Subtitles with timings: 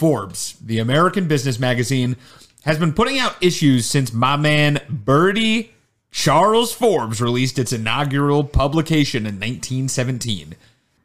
[0.00, 2.16] Forbes, the American business magazine,
[2.64, 5.74] has been putting out issues since my man Bertie
[6.10, 10.56] Charles Forbes released its inaugural publication in 1917.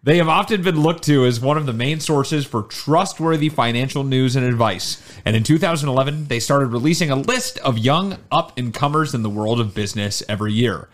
[0.02, 4.06] They have often been looked to as one of the main sources for trustworthy financial
[4.06, 5.04] news and advice.
[5.26, 9.30] And in 2011, they started releasing a list of young up and comers in the
[9.30, 10.88] world of business every year.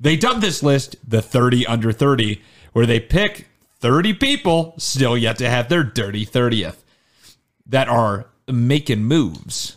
[0.00, 3.46] They dubbed this list the 30 under 30, where they pick
[3.78, 6.78] 30 people still yet to have their dirty 30th
[7.66, 9.76] that are making moves.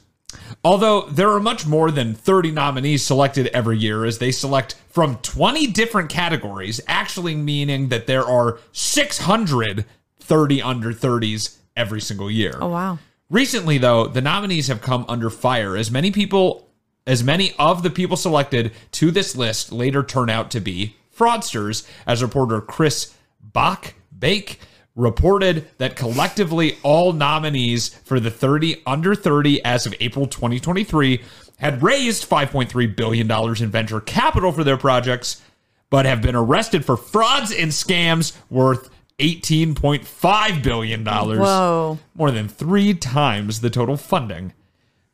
[0.63, 5.17] Although there are much more than 30 nominees selected every year, as they select from
[5.17, 9.85] 20 different categories, actually meaning that there are 600
[10.27, 12.57] 30 under 30s every single year.
[12.59, 12.99] Oh, wow.
[13.29, 16.69] Recently, though, the nominees have come under fire as many people,
[17.05, 21.87] as many of the people selected to this list later turn out to be fraudsters,
[22.05, 24.59] as reporter Chris Bach Bake
[24.97, 31.23] reported that collectively all nominees for the 30 under 30 as of April 2023
[31.59, 35.41] had raised 5.3 billion dollars in venture capital for their projects
[35.89, 38.89] but have been arrested for frauds and scams worth
[39.19, 41.99] 18.5 billion dollars Whoa.
[42.15, 44.53] more than 3 times the total funding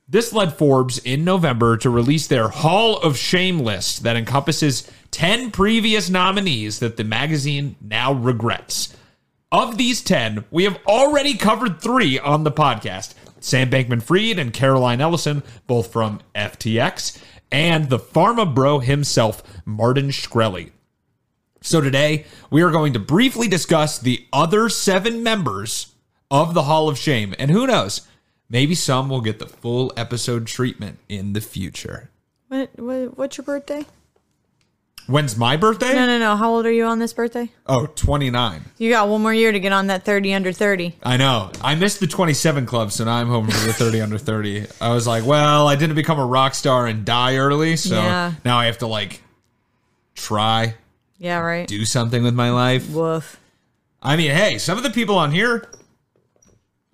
[0.08, 5.52] this led Forbes in November to release their Hall of Shame list that encompasses 10
[5.52, 8.95] previous nominees that the magazine now regrets.
[9.54, 14.52] Of these 10, we have already covered three on the podcast Sam Bankman Fried and
[14.52, 20.72] Caroline Ellison, both from FTX, and the pharma bro himself, Martin Shkreli.
[21.62, 25.94] So today, we are going to briefly discuss the other seven members
[26.31, 27.36] of the Hall of Shame.
[27.38, 28.08] And who knows,
[28.50, 32.09] maybe some will get the full episode treatment in the future.
[32.47, 33.86] What, what what's your birthday?
[35.08, 35.94] When's my birthday?
[35.94, 36.36] No, no, no.
[36.38, 37.50] How old are you on this birthday?
[37.68, 38.64] Oh, 29.
[38.78, 40.96] You got one more year to get on that 30 under 30.
[41.03, 41.52] I know.
[41.62, 44.66] I missed the 27 club, so now I'm home for the 30 under 30.
[44.80, 48.34] I was like, well, I didn't become a rock star and die early, so Yeah.
[48.46, 49.22] now I have to like
[50.16, 50.75] try,
[51.18, 51.68] Yeah, right.
[51.68, 52.90] do something with my life.
[52.90, 53.40] Woof.
[54.02, 55.68] I mean, hey, some of the people on here,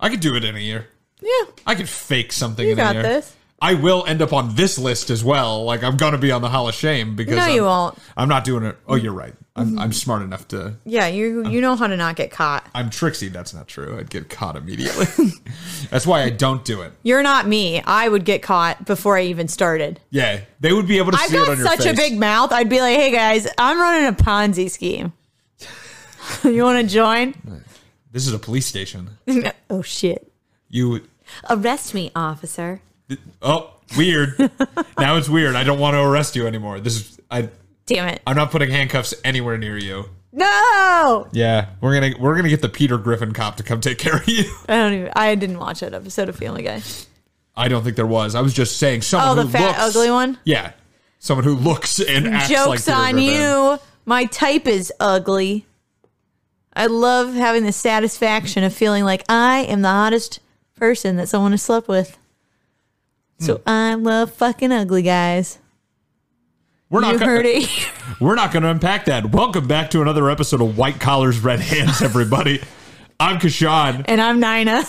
[0.00, 0.88] I could do it in a year.
[1.22, 3.02] Yeah, I could fake something you in a got year.
[3.02, 3.36] this.
[3.62, 5.64] I will end up on this list as well.
[5.64, 7.98] Like I'm gonna be on the Hall of Shame because No, I'm, you won't.
[8.16, 8.76] I'm not doing it.
[8.88, 9.34] Oh, you're right.
[9.54, 9.78] I'm, mm-hmm.
[9.78, 10.76] I'm smart enough to.
[10.86, 12.66] Yeah, you you know how to not get caught.
[12.74, 13.28] I'm tricksy.
[13.28, 13.98] That's not true.
[13.98, 15.06] I'd get caught immediately.
[15.90, 16.92] That's why I don't do it.
[17.02, 17.82] You're not me.
[17.82, 20.00] I would get caught before I even started.
[20.08, 21.82] Yeah, they would be able to I've see it got on your face.
[21.82, 22.52] such a big mouth.
[22.52, 25.12] I'd be like, "Hey guys, I'm running a Ponzi scheme.
[26.44, 27.34] you want to join?"
[28.10, 29.18] This is a police station.
[29.70, 30.32] oh shit!
[30.68, 31.02] You.
[31.48, 32.80] Arrest me, officer.
[33.42, 34.38] Oh, weird.
[34.98, 35.56] now it's weird.
[35.56, 36.80] I don't want to arrest you anymore.
[36.80, 37.20] This is.
[37.30, 37.48] I.
[37.86, 38.22] Damn it!
[38.26, 40.04] I'm not putting handcuffs anywhere near you.
[40.32, 44.14] No, Yeah, we're gonna we're gonna get the Peter Griffin cop to come take care
[44.18, 44.44] of you.
[44.68, 45.10] I don't even.
[45.16, 46.82] I didn't watch that episode of Family Guy.
[47.56, 48.36] I don't think there was.
[48.36, 50.38] I was just saying someone Oh, who the fat, looks, ugly one.
[50.44, 50.70] Yeah,
[51.18, 53.32] someone who looks and acts like Jokes Peter on Griffin.
[53.40, 53.78] you.
[54.04, 55.66] My type is ugly.
[56.72, 60.38] I love having the satisfaction of feeling like I am the hottest
[60.76, 62.16] person that someone has slept with.
[63.40, 63.62] So Hmm.
[63.68, 65.58] I love fucking ugly guys.
[66.90, 67.68] We're not you gonna, heard it.
[68.20, 69.32] We're not going to unpack that.
[69.32, 72.60] Welcome back to another episode of White Collars, Red Hands, everybody.
[73.18, 74.84] I'm Kashan, and I'm Nina.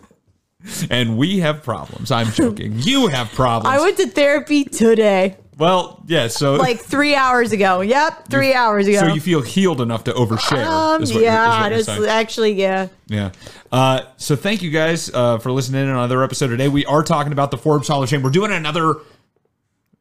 [0.90, 2.10] and we have problems.
[2.10, 2.74] I'm joking.
[2.80, 3.74] You have problems.
[3.74, 6.28] I went to therapy today, well, yeah.
[6.28, 7.80] So like three hours ago.
[7.80, 9.00] Yep, three hours ago.
[9.00, 10.64] So you feel healed enough to overshare?
[10.64, 11.32] um, is what you're-
[11.74, 12.88] is yeah, it's actually yeah.
[13.06, 13.32] Yeah.
[13.72, 16.68] Uh, so thank you guys uh, for listening in on another episode today.
[16.68, 18.22] We are talking about the Forbes Hall of Shame.
[18.22, 18.96] We're doing another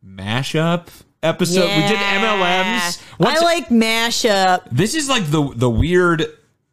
[0.05, 0.87] mashup
[1.23, 1.61] episode.
[1.61, 3.01] We did MLMs.
[3.17, 4.67] What's- I like mashup.
[4.71, 6.25] this is like the the weird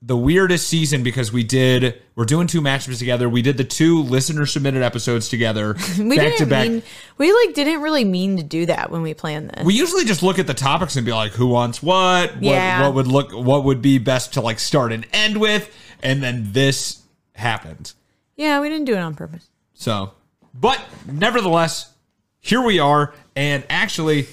[0.04, 3.28] the weirdest season because we did we're doing two matchups together.
[3.28, 6.69] We did the two listener submitted episodes together We back to didn't back.
[6.69, 6.82] mean
[7.19, 9.64] we like didn't really mean to do that when we planned this.
[9.64, 12.32] we usually just look at the topics and be like, who wants what?
[12.34, 12.82] What, Yeah.
[12.82, 15.72] what would look what would be best to like start and end with?
[16.02, 17.00] And then this
[17.37, 17.93] happened.
[18.37, 19.49] yeah, we didn't do it on purpose.
[19.75, 20.12] So,
[20.52, 21.93] but nevertheless,
[22.40, 23.14] here we are.
[23.37, 24.26] And actually,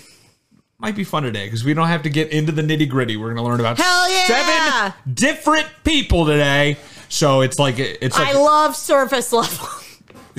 [0.79, 3.17] might be fun today because we don't have to get into the nitty gritty.
[3.17, 4.91] We're going to learn about yeah!
[4.93, 6.77] seven different people today.
[7.09, 9.67] So it's like it's like I love surface level.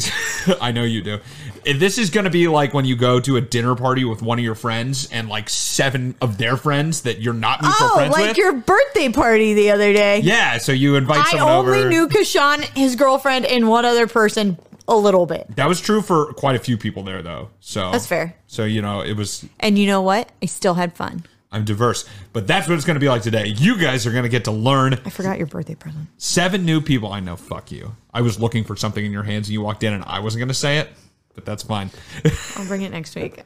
[0.61, 1.19] I know you do.
[1.65, 4.39] This is going to be like when you go to a dinner party with one
[4.39, 8.13] of your friends and like seven of their friends that you're not mutual Oh, friends
[8.13, 8.39] like with.
[8.39, 10.21] your birthday party the other day.
[10.21, 14.57] yeah, so you invite I someone only knew Kashan, his girlfriend, and one other person
[14.91, 15.47] a little bit.
[15.57, 17.49] that was true for quite a few people there, though.
[17.61, 18.35] So That's fair.
[18.47, 19.45] So you know, it was.
[19.61, 20.31] And you know what?
[20.43, 21.25] I still had fun.
[21.53, 23.47] I'm diverse, but that's what it's going to be like today.
[23.47, 26.07] You guys are going to get to learn I forgot your birthday present.
[26.17, 27.13] seven new people.
[27.13, 27.97] I know, fuck you.
[28.15, 30.41] I was looking for something in your hands and you walked in and I wasn't
[30.43, 30.91] going to say it,
[31.35, 31.91] but that's fine.
[32.57, 33.43] I'll bring it next week.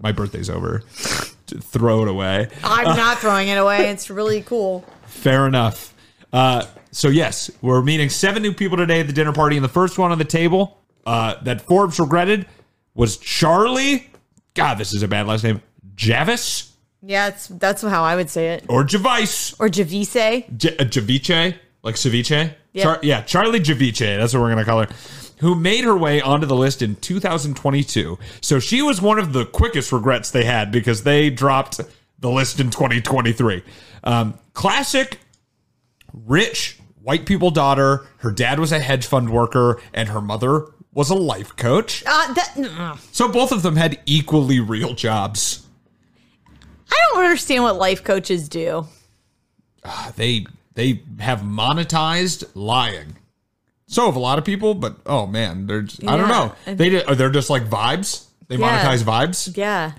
[0.00, 0.80] My birthday's over.
[1.46, 2.48] Throw it away.
[2.64, 3.88] I'm not throwing it away.
[3.90, 4.84] It's really cool.
[5.06, 5.94] Fair enough.
[6.32, 9.68] Uh, so yes, we're meeting seven new people today at the dinner party, and the
[9.68, 12.46] first one on the table uh, that Forbes regretted
[12.94, 14.08] was Charlie.
[14.54, 15.60] God, this is a bad last name.
[15.96, 18.64] Javis Yeah, it's that's how I would say it.
[18.68, 19.54] or Javice.
[19.58, 20.56] Or Javise.
[20.56, 22.54] J- uh, Javice, like ceviche.
[22.72, 22.82] Yeah.
[22.82, 23.98] Char- yeah, Charlie Javice.
[23.98, 24.88] That's what we're gonna call her.
[25.38, 28.18] Who made her way onto the list in 2022?
[28.40, 31.80] So she was one of the quickest regrets they had because they dropped
[32.20, 33.62] the list in 2023.
[34.04, 35.18] Um, classic,
[36.12, 38.06] rich white people daughter.
[38.18, 42.02] Her dad was a hedge fund worker, and her mother was a life coach.
[42.06, 42.98] Uh, that, ugh.
[43.12, 45.66] So both of them had equally real jobs.
[46.90, 48.86] I don't understand what life coaches do.
[50.16, 53.16] they they have monetized lying.
[53.86, 56.54] So have a lot of people, but oh man, they're just, I don't know.
[56.66, 58.26] They are they're just like vibes.
[58.48, 58.82] They Yeah.
[58.84, 59.56] monetize vibes.
[59.56, 59.92] Yeah.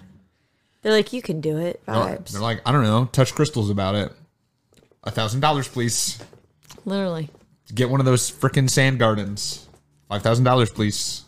[0.82, 1.82] They're like, you can do it.
[1.88, 2.32] They're, Vibes.
[2.32, 4.12] they're like, I don't know, touch crystals about it.
[5.04, 6.20] A thousand dollars, please.
[6.86, 7.30] Literally.
[7.74, 9.68] Get one of those freaking sand gardens.
[10.08, 11.24] Five thousand dollars, please.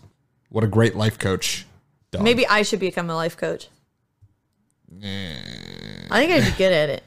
[0.50, 1.66] What a great life coach.
[2.12, 2.24] Dog.
[2.24, 3.68] Maybe I should become a life coach.
[5.04, 5.36] I
[6.12, 7.04] think I'd be good at it.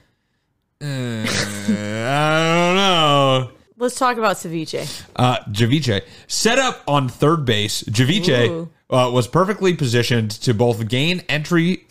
[0.82, 3.50] I don't know.
[3.78, 5.04] Let's talk about ceviche.
[5.16, 7.82] Uh, Javice set up on third base.
[7.84, 11.86] Javice uh, was perfectly positioned to both gain entry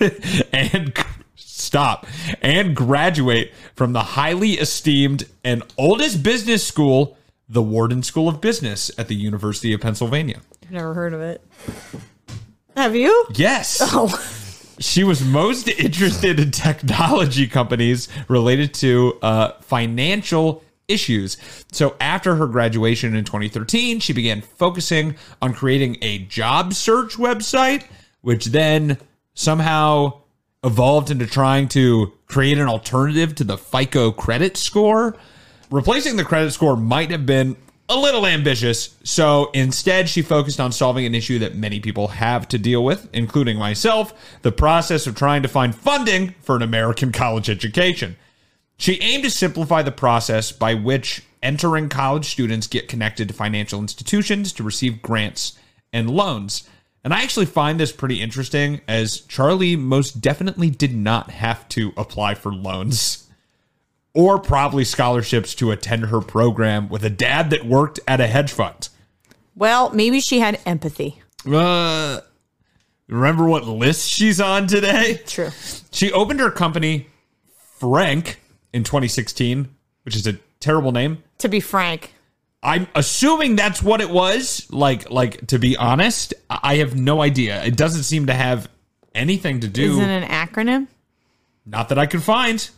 [0.52, 0.94] and
[1.68, 2.06] stop
[2.40, 8.90] and graduate from the highly esteemed and oldest business school, the Wharton School of Business
[8.98, 10.40] at the University of Pennsylvania.
[10.64, 11.44] I've never heard of it.
[12.74, 13.26] Have you?
[13.34, 13.80] Yes.
[13.94, 14.34] Oh.
[14.80, 21.36] She was most interested in technology companies related to uh, financial issues.
[21.72, 27.86] So after her graduation in 2013, she began focusing on creating a job search website,
[28.20, 28.98] which then
[29.34, 30.20] somehow
[30.64, 35.16] evolved into trying to create an alternative to the FICO credit score.
[35.70, 37.56] Replacing the credit score might have been
[37.90, 42.46] a little ambitious, so instead she focused on solving an issue that many people have
[42.48, 44.12] to deal with, including myself
[44.42, 48.16] the process of trying to find funding for an American college education.
[48.76, 53.80] She aimed to simplify the process by which entering college students get connected to financial
[53.80, 55.58] institutions to receive grants
[55.92, 56.68] and loans.
[57.04, 61.92] And I actually find this pretty interesting as Charlie most definitely did not have to
[61.96, 63.28] apply for loans
[64.14, 68.50] or probably scholarships to attend her program with a dad that worked at a hedge
[68.50, 68.88] fund.
[69.54, 71.20] Well, maybe she had empathy.
[71.46, 72.20] Uh,
[73.06, 75.20] remember what list she's on today?
[75.26, 75.50] True.
[75.92, 77.06] She opened her company,
[77.78, 78.40] Frank,
[78.72, 79.68] in 2016,
[80.02, 81.22] which is a terrible name.
[81.38, 82.14] To be frank.
[82.62, 84.66] I'm assuming that's what it was.
[84.70, 87.62] Like, like to be honest, I have no idea.
[87.64, 88.68] It doesn't seem to have
[89.14, 89.92] anything to do.
[89.92, 90.88] Isn't it an acronym?
[91.64, 92.68] Not that I can find.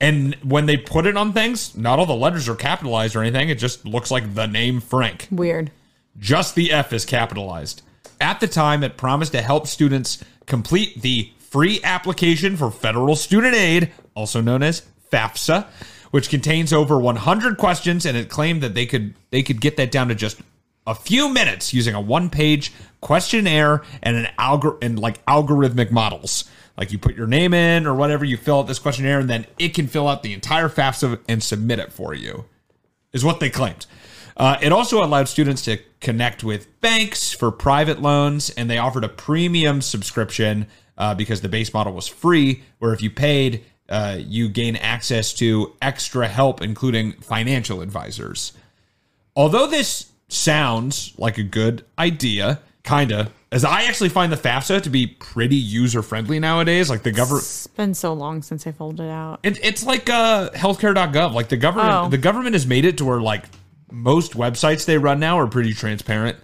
[0.00, 3.50] And when they put it on things, not all the letters are capitalized or anything.
[3.50, 5.28] It just looks like the name Frank.
[5.30, 5.70] Weird.
[6.18, 7.82] Just the F is capitalized.
[8.20, 13.54] At the time, it promised to help students complete the free application for federal student
[13.54, 15.66] aid, also known as FAFSA,
[16.12, 19.90] which contains over 100 questions, and it claimed that they could they could get that
[19.90, 20.40] down to just
[20.86, 26.44] a few minutes using a one-page questionnaire and an algor and like algorithmic models.
[26.76, 29.46] Like you put your name in or whatever, you fill out this questionnaire, and then
[29.58, 32.44] it can fill out the entire FAFSA and submit it for you
[33.12, 33.86] is what they claimed.
[34.36, 39.04] Uh, it also allowed students to connect with banks for private loans, and they offered
[39.04, 40.66] a premium subscription
[40.96, 45.32] uh, because the base model was free, where if you paid, uh, you gain access
[45.34, 48.52] to extra help, including financial advisors.
[49.36, 54.90] Although this sounds like a good idea, kinda, as I actually find the FAFSA to
[54.90, 56.88] be pretty user friendly nowadays.
[56.90, 59.40] Like the government, It's been so long since I filled it out.
[59.42, 61.32] it, it's like uh, healthcare.gov.
[61.34, 62.08] Like the government, Oh.
[62.08, 63.44] the government has made it to where like
[63.90, 66.38] most websites they run now are pretty transparent.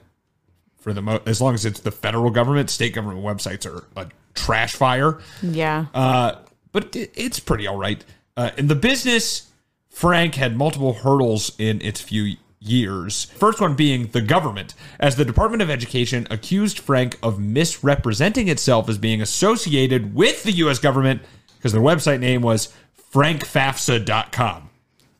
[0.80, 4.06] For the mo- as long as it's the federal government, state government websites are a
[4.34, 5.18] trash fire.
[5.42, 5.86] Yeah.
[5.92, 6.36] Uh,
[6.72, 8.04] but it's pretty all right.
[8.36, 9.50] Uh, in the business,
[9.88, 13.24] Frank had multiple hurdles in its few years.
[13.24, 18.88] First one being the government, as the Department of Education accused Frank of misrepresenting itself
[18.88, 20.78] as being associated with the U.S.
[20.78, 21.22] government
[21.56, 22.72] because their website name was
[23.12, 24.70] frankfafsa.com.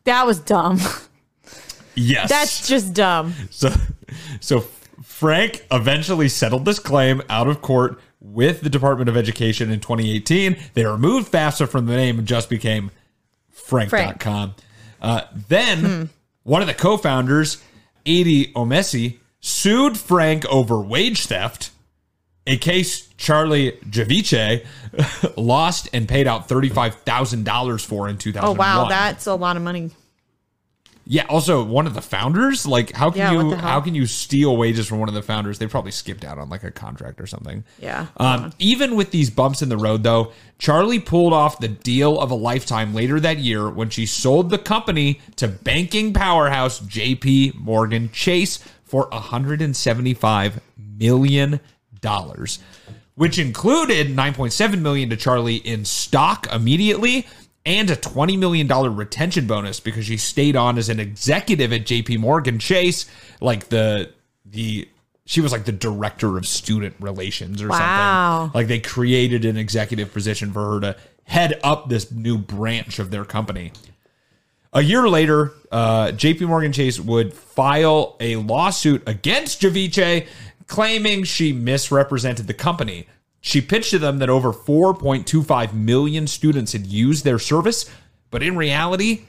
[0.05, 0.79] that was dumb.
[1.95, 2.29] Yes.
[2.29, 3.33] That's just dumb.
[3.49, 3.71] So,
[4.39, 4.61] so
[5.03, 10.57] Frank eventually settled this claim out of court with the Department of Education in 2018.
[10.73, 12.91] They removed FAFSA from the name and just became
[13.49, 14.55] Frank.com.
[15.01, 16.09] Uh, then
[16.43, 17.61] one of the co-founders,
[18.05, 21.71] Adi Omesi, sued Frank over wage theft,
[22.45, 24.65] a case Charlie Javice
[25.37, 28.55] lost and paid out $35,000 for in 2001.
[28.55, 29.91] Oh wow, that's a lot of money.
[31.11, 31.25] Yeah.
[31.27, 32.67] Also, one of the founders.
[32.67, 35.57] Like, how can Yeah, you how can you steal wages from one of the founders?
[35.57, 37.63] They probably skipped out on like a contract or something.
[37.79, 38.05] Yeah.
[38.17, 42.29] Um, even with these bumps in the road, though, Charlie pulled off the deal of
[42.29, 47.53] a lifetime later that year when she sold the company to banking powerhouse J.P.
[47.57, 51.59] Morgan Chase for 175 million
[52.01, 52.59] dollars,
[53.15, 57.25] which included 9.7 million to Charlie in stock immediately
[57.65, 62.19] and a $20 million retention bonus because she stayed on as an executive at JP
[62.19, 63.05] Morgan Chase,
[63.41, 64.11] like the
[64.45, 64.87] the
[65.25, 68.39] she was like the director of student relations or Wow.
[68.45, 68.57] something.
[68.59, 73.11] Like they created an executive position for her to head up this new branch of
[73.11, 73.71] their company.
[74.73, 80.27] A year later, uh, JP Morgan Chase would file a lawsuit against Javice,
[80.67, 83.07] claiming she misrepresented the company.
[83.41, 87.89] She pitched to them that over 4.25 million students had used their service,
[88.31, 89.23] but in reality,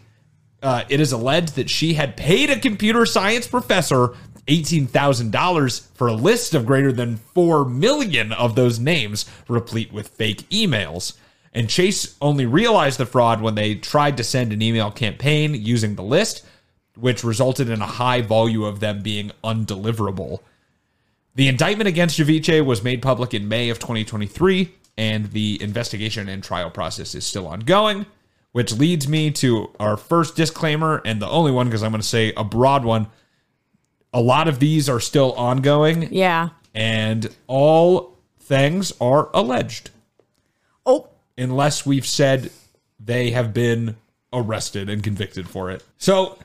[0.62, 4.14] uh, it is alleged that she had paid a computer science professor
[4.50, 10.48] $18,000 for a list of greater than 4 million of those names, replete with fake
[10.50, 11.16] emails.
[11.52, 15.94] And Chase only realized the fraud when they tried to send an email campaign using
[15.94, 16.44] the list,
[16.96, 20.40] which resulted in a high volume of them being undeliverable.
[21.34, 26.42] The indictment against Javice was made public in May of 2023, and the investigation and
[26.42, 28.06] trial process is still ongoing,
[28.52, 32.06] which leads me to our first disclaimer and the only one because I'm going to
[32.06, 33.06] say a broad one.
[34.12, 36.48] A lot of these are still ongoing, Yeah.
[36.74, 39.90] and all things are alleged
[40.84, 42.50] Oh, unless we've said
[42.98, 43.96] they have been
[44.32, 45.84] arrested and convicted for it.
[45.98, 46.38] So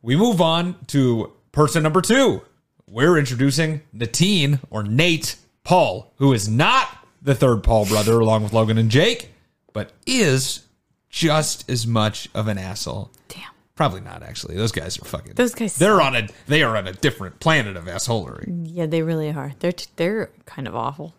[0.00, 2.40] we move on to person number two.
[2.88, 6.88] We're introducing Natine or Nate Paul, who is not
[7.22, 9.30] the third Paul brother along with Logan and Jake,
[9.72, 10.66] but is
[11.08, 13.10] just as much of an asshole.
[13.28, 13.42] damn.
[13.74, 14.56] Probably not actually.
[14.56, 15.32] Those guys are fucking.
[15.34, 16.28] Those guys They're on a.
[16.46, 18.44] They are on a different planet of assholery.
[18.70, 19.52] Yeah, they really are.
[19.60, 21.14] They're t- they're kind of awful.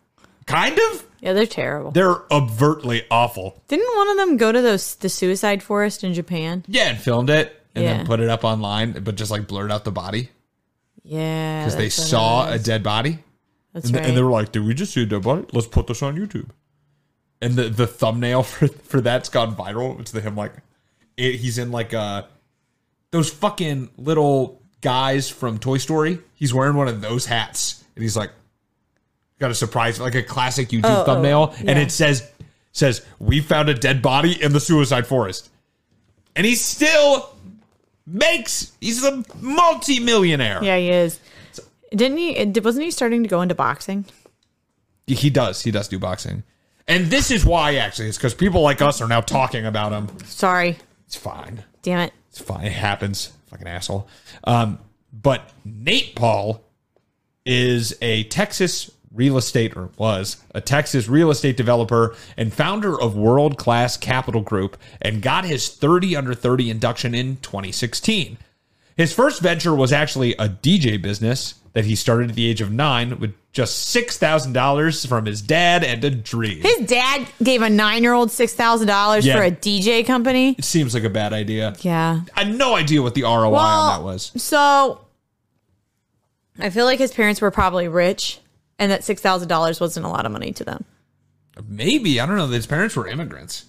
[0.46, 1.06] Kind of.
[1.20, 1.92] Yeah, they're terrible.
[1.92, 3.60] They're overtly awful.
[3.70, 6.64] Didn't one of them go to those the suicide forest in Japan?
[6.68, 7.98] Yeah, and filmed it and Yeah.
[7.98, 10.30] then put it up online, but just like blurred out the body.
[11.04, 13.20] Yeah, because they that's what it saw a dead body.
[13.74, 14.06] That's and, right.
[14.06, 15.46] and they were like, "Did we just see a dead body?
[15.52, 16.50] Let's put this on YouTube."
[17.42, 20.00] And the the thumbnail for for that's gone viral.
[20.00, 20.54] It's the him like
[21.18, 22.24] it, he's in like uh
[23.12, 26.20] those fucking little guys from Toy Story.
[26.36, 28.32] He's wearing one of those hats, and he's like
[29.40, 32.30] got a surprise like a classic YouTube Oh, oh, thumbnail, and it says
[32.72, 35.50] says we found a dead body in the suicide forest,
[36.36, 37.36] and he's still
[38.06, 40.64] makes he's a multi-millionaire.
[40.64, 41.20] yeah, he is.
[41.92, 42.60] Didn't he?
[42.62, 44.06] Wasn't he starting to go into boxing?
[45.06, 45.62] He does.
[45.62, 46.44] He does do boxing.
[46.88, 50.10] And this is why, actually, it's because people like us are now talking about him.
[50.26, 51.64] Sorry, It's fine.
[51.82, 52.14] damn it.
[52.30, 52.66] It's fine.
[52.66, 53.32] It happens.
[53.52, 54.08] Fucking asshole.
[54.44, 54.80] Um,
[55.14, 56.64] but Nate Paul
[57.46, 63.16] is a Texas real estate, or was a Texas real estate developer and founder of
[63.16, 68.38] World Class Capital Group and got his 30 under 30 induction in 2016.
[68.98, 72.72] His first venture was actually a DJ business that he started at the age of
[72.72, 76.62] nine with just $6,000 from his dad and a dream.
[76.62, 79.38] His dad gave a nine-year-old six thousand dollars Yeah.
[79.38, 80.56] for a DJ company.
[80.58, 81.76] It seems like a bad idea.
[81.82, 82.22] Yeah.
[82.36, 84.32] I had no idea what the ROI on that was.
[84.38, 85.02] So
[86.60, 88.40] I feel like his parents were probably rich,
[88.80, 90.86] and that six thousand dollars wasn't a lot of money to them.
[91.68, 92.48] Maybe I don't know.
[92.48, 93.66] His parents were immigrants.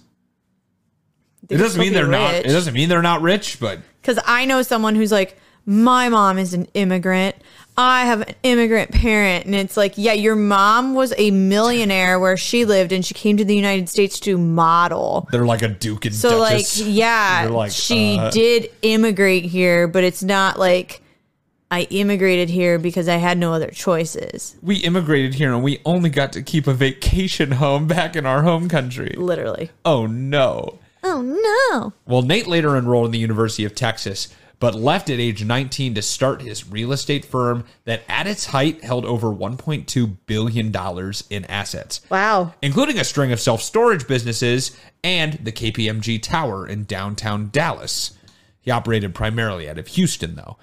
[1.47, 2.33] They It doesn't mean they're not.
[2.33, 2.45] rich.
[2.45, 6.37] It doesn't mean they're not rich, but Because I know someone who's like, my mom
[6.39, 7.35] is an immigrant.
[7.77, 9.45] I have an immigrant parent.
[9.45, 13.37] And it's like, yeah, your mom was a millionaire where she lived and she came
[13.37, 15.27] to the United States to model.
[15.31, 16.79] they're like a duke and So, duchess.
[16.79, 21.01] like, yeah, like, she uh, did immigrate here, but it's not like
[21.71, 24.55] I immigrated here because I had no other choices.
[24.61, 28.43] We immigrated here and we only got to keep a vacation home back in our
[28.43, 29.15] home country.
[29.17, 29.71] Literally.
[29.83, 30.79] Oh no.
[31.03, 31.93] Oh no.
[32.05, 34.27] Well, Nate later enrolled in the University of Texas,
[34.59, 38.83] but left at age 19 to start his real estate firm that at its height
[38.83, 40.73] held over $1.2 billion
[41.29, 42.53] in assets, Wow.
[42.61, 48.17] including a string of self storage businesses and the KPMG Tower in downtown Dallas.
[48.61, 50.57] He operated primarily out of Houston, though.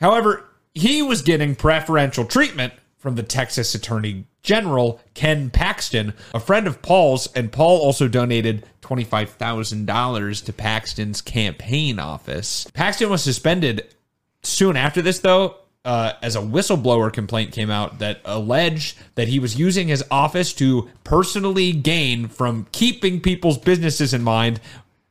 [0.00, 6.66] However, he was getting preferential treatment from the Texas Attorney General, Ken Paxton, a friend
[6.66, 12.66] of Paul's, and Paul also donated $25,000 to Paxton's campaign office.
[12.74, 13.94] Paxton was suspended
[14.42, 19.38] soon after this, though, uh, as a whistleblower complaint came out that alleged that he
[19.38, 24.60] was using his office to personally gain from keeping people's businesses in mind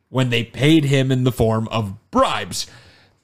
[0.10, 2.68] when they paid him in the form of bribes.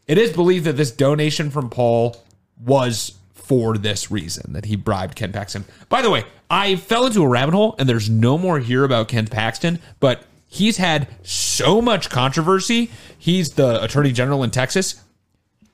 [0.10, 2.18] It is believed that this donation from Paul
[2.60, 5.66] was for this reason that he bribed Ken Paxton.
[5.88, 9.08] By the way, I fell into a rabbit hole and there's no more here about
[9.08, 12.90] Ken Paxton, but he's had so much controversy.
[13.20, 15.00] He's the attorney general in Texas.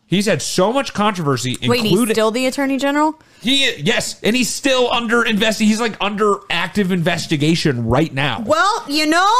[0.06, 3.18] He's had so much controversy, Wait, including he's still the attorney general?
[3.42, 5.62] he yes, and he's still under investi.
[5.62, 8.44] He's like under active investigation right now.
[8.46, 9.34] Well, you know,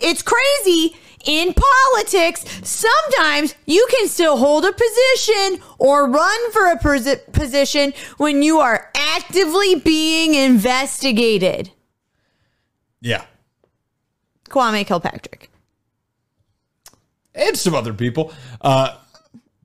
[0.00, 0.96] it's crazy.
[1.24, 7.92] In politics, sometimes you can still hold a position or run for a posi- position
[8.16, 11.70] when you are actively being investigated.
[13.00, 13.24] Yeah,
[14.48, 15.50] Kwame Kilpatrick.
[17.34, 18.32] and some other people.
[18.60, 18.96] Uh,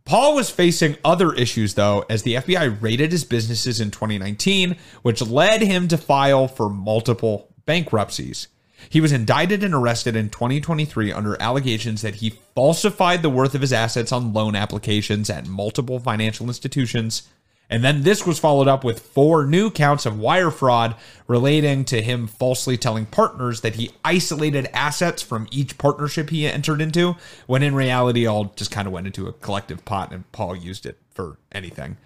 [0.06, 5.22] Paul was facing other issues, though, as the FBI raided his businesses in 2019, which
[5.22, 8.48] led him to file for multiple bankruptcies.
[8.89, 13.62] He was indicted and arrested in 2023 under allegations that he falsified the worth of
[13.62, 17.27] his assets on loan applications at multiple financial institutions.
[17.69, 20.96] And then this was followed up with four new counts of wire fraud
[21.27, 26.79] relating to him falsely telling partners that he isolated assets from each partnership he entered
[26.79, 30.55] into, when in reality, all just kind of went into a collective pot and Paul
[30.55, 31.98] used it for anything.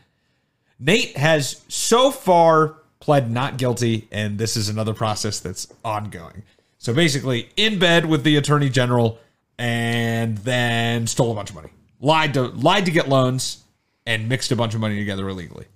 [0.79, 6.43] Nate has so far pled not guilty, and this is another process that's ongoing.
[6.81, 9.19] So basically, in bed with the attorney general,
[9.59, 13.63] and then stole a bunch of money, lied to lied to get loans,
[14.07, 15.67] and mixed a bunch of money together illegally.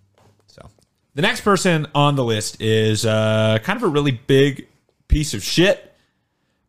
[0.48, 0.68] So
[1.14, 4.68] the next person on the list is uh, kind of a really big
[5.08, 5.94] piece of shit,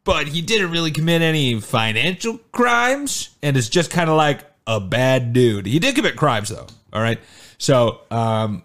[0.05, 4.81] but he didn't really commit any financial crimes, and is just kind of like a
[4.81, 5.64] bad dude.
[5.64, 6.66] He did commit crimes though.
[6.92, 7.18] All right,
[7.57, 8.64] so um,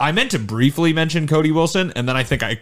[0.00, 2.58] I meant to briefly mention Cody Wilson, and then I think I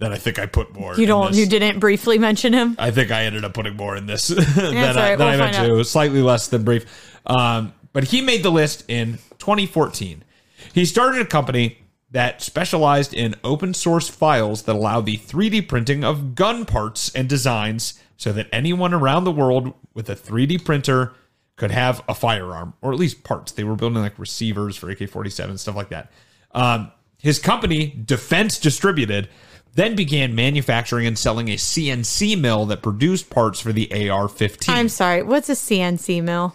[0.00, 0.96] then I think I put more.
[0.96, 1.34] You don't.
[1.34, 2.74] You didn't briefly mention him.
[2.78, 5.36] I think I ended up putting more in this than, all I, than We'll I
[5.36, 5.60] meant to.
[5.60, 5.68] out.
[5.68, 6.86] It was slightly less than brief.
[7.26, 10.24] Um, but he made the list in 2014.
[10.72, 11.78] He started a company
[12.10, 17.28] that specialized in open source files that allow the 3D printing of gun parts and
[17.28, 21.12] designs so that anyone around the world with a 3D printer
[21.56, 23.52] could have a firearm or at least parts.
[23.52, 26.10] They were building like receivers for AK 47, stuff like that.
[26.52, 29.28] Um, his company, Defense Distributed,
[29.74, 34.74] then began manufacturing and selling a CNC mill that produced parts for the AR 15.
[34.74, 35.22] I'm sorry.
[35.22, 36.54] What's a CNC mill?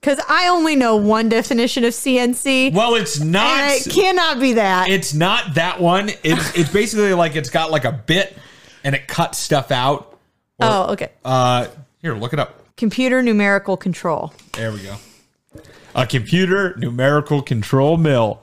[0.00, 2.72] Because I only know one definition of CNC.
[2.72, 3.70] well, it's not.
[3.70, 4.88] it cannot be that.
[4.88, 6.08] it's not that one.
[6.24, 8.36] It's it's basically like it's got like a bit
[8.82, 10.18] and it cuts stuff out.
[10.60, 11.10] oh, okay.
[11.24, 11.66] Uh,
[12.00, 12.64] here, look it up.
[12.76, 14.32] Computer numerical control.
[14.54, 14.96] There we go.
[15.94, 18.40] A computer numerical control mill,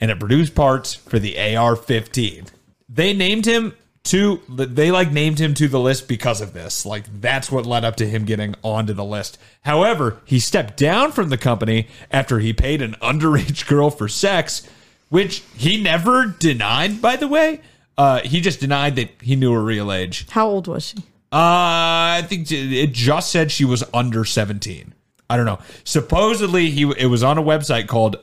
[0.00, 2.50] and it produced parts for the AR-15.
[2.98, 4.42] They named him to.
[4.48, 6.84] They like named him to the list because of this.
[6.84, 9.38] Like that's what led up to him getting onto the list.
[9.62, 14.68] However, he stepped down from the company after he paid an underage girl for sex,
[15.10, 17.00] which he never denied.
[17.00, 17.60] By the way,
[17.96, 20.26] uh, he just denied that he knew her real age.
[20.30, 20.96] How old was she?
[21.30, 24.92] Uh, I think it just said she was under 17.
[25.30, 25.60] I don't know.
[25.84, 28.16] Supposedly he it was on a website called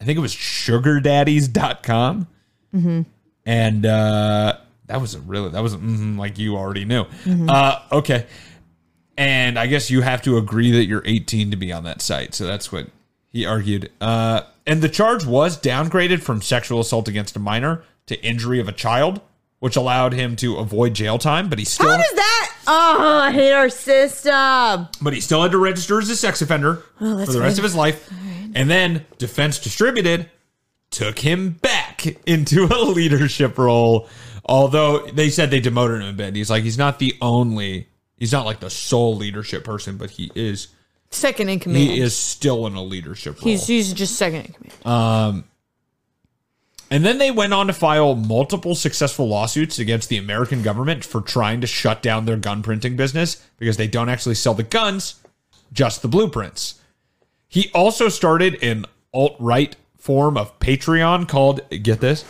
[0.00, 2.26] I think it was sugardaddies.com.
[2.74, 3.02] Mm-hmm.
[3.48, 7.06] And uh that was a really that was mm, like you already knew.
[7.48, 8.26] Uh okay.
[9.16, 12.34] And I guess you have to agree that you're 18 to be on that site.
[12.34, 12.88] So that's what
[13.32, 13.90] he argued.
[14.00, 18.68] Uh and the charge was downgraded from sexual assault against a minor to injury of
[18.68, 19.20] a child,
[19.60, 22.54] which allowed him to avoid jail time, but he still How does that?
[22.66, 24.88] Oh, I hate our system.
[25.00, 27.60] but he still had to register as a sex offender Oh, for the rest good.
[27.60, 28.10] of his life.
[28.54, 30.28] And then Defense Distributed
[30.90, 31.87] took him back
[32.26, 34.08] into a leadership role.
[34.44, 36.34] Although they said they demoted him a bit.
[36.34, 40.30] He's like, he's not the only, he's not like the sole leadership person, but he
[40.34, 40.68] is
[41.10, 41.84] Second in command.
[41.84, 43.44] He is still in a leadership role.
[43.44, 44.86] He's he's just second in command.
[44.86, 45.44] Um,
[46.90, 51.20] and then they went on to file multiple successful lawsuits against the American government for
[51.20, 55.16] trying to shut down their gun printing business because they don't actually sell the guns,
[55.72, 56.80] just the blueprints.
[57.46, 62.24] He also started an alt right form of Patreon called, get this,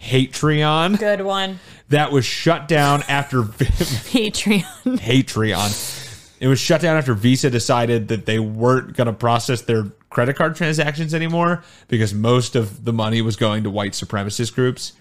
[0.00, 1.58] Hatreon, Good one.
[1.88, 4.62] that was shut down after Patreon.
[4.98, 6.02] Patreon.
[6.38, 10.36] It was shut down after Visa decided that they weren't going to process their credit
[10.36, 14.92] card transactions anymore because most of the money was going to white supremacist groups.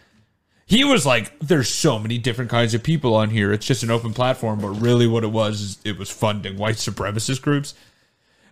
[0.65, 3.51] He was like, "There's so many different kinds of people on here.
[3.51, 6.77] It's just an open platform." But really, what it was is it was funding white
[6.77, 7.75] supremacist groups.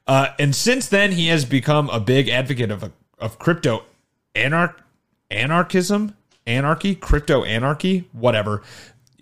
[0.06, 2.91] Uh, and since then, he has become a big advocate of
[3.24, 3.84] of crypto
[4.36, 4.78] anarch
[5.32, 8.62] anarchism, anarchy, crypto anarchy, whatever.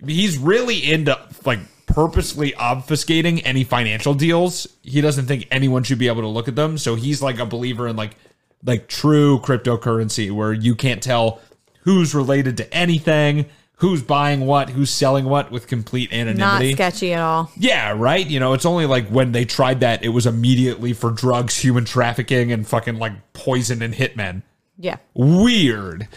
[0.05, 4.67] He's really into like purposely obfuscating any financial deals.
[4.81, 6.77] He doesn't think anyone should be able to look at them.
[6.77, 8.15] So he's like a believer in like
[8.63, 11.39] like true cryptocurrency where you can't tell
[11.81, 13.45] who's related to anything,
[13.81, 16.69] who's buying what, who's selling what with complete anonymity.
[16.69, 17.51] Not sketchy at all.
[17.57, 18.25] Yeah, right.
[18.25, 21.83] You know, it's only like when they tried that, it was immediately for drugs, human
[21.83, 24.43] trafficking, and fucking like poison and hitmen.
[24.77, 24.97] Yeah.
[25.15, 26.07] Weird.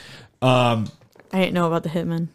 [0.42, 0.90] Um,
[1.32, 2.28] I didn't know about the hitman.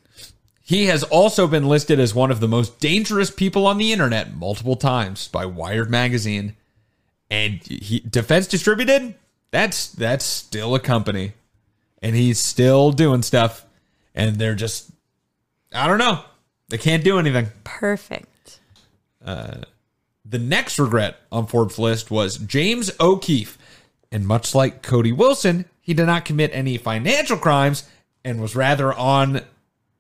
[0.64, 4.36] He has also been listed as one of the most dangerous people on the internet
[4.36, 6.56] multiple times by Wired magazine.
[7.30, 9.14] And he Defense Distributed,
[9.52, 11.34] that's that's still a company.
[12.02, 13.64] And he's still doing stuff
[14.16, 14.90] and they're just
[15.74, 16.24] I don't know.
[16.70, 17.48] They can't do anything.
[17.64, 18.60] Perfect.
[19.24, 19.62] Uh,
[20.26, 23.58] the next regret on Forbes' list was James O'Keefe.
[24.12, 27.88] And much like Cody Wilson, he did not commit any financial crimes
[28.24, 29.42] and was rather on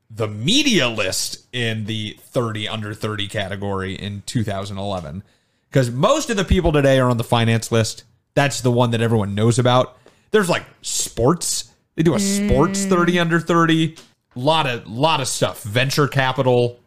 [0.10, 5.24] the media list in the 30 under 30 category in 2011.
[5.70, 8.04] Because most of the people today are on the finance list.
[8.34, 9.98] That's the one that everyone knows about.
[10.32, 11.72] There's like sports.
[11.96, 12.90] They do a sports mm.
[12.90, 13.96] 30 under 30.
[14.36, 15.64] Lot of lot of stuff.
[15.64, 16.80] Venture capital,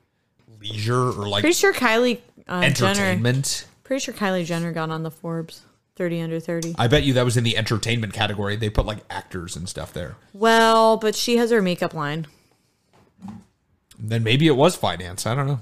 [0.60, 3.00] leisure, or like Pretty sure Kylie uh, Jenner.
[3.00, 3.66] entertainment.
[3.84, 5.62] Pretty sure Kylie Jenner got on the Forbes
[5.96, 6.74] 30 under 30.
[6.78, 8.56] I bet you that was in the entertainment category.
[8.56, 10.16] They put like actors and stuff there.
[10.32, 12.26] Well, but she has her makeup line.
[13.98, 15.26] Then maybe it was finance.
[15.26, 15.60] I don't know.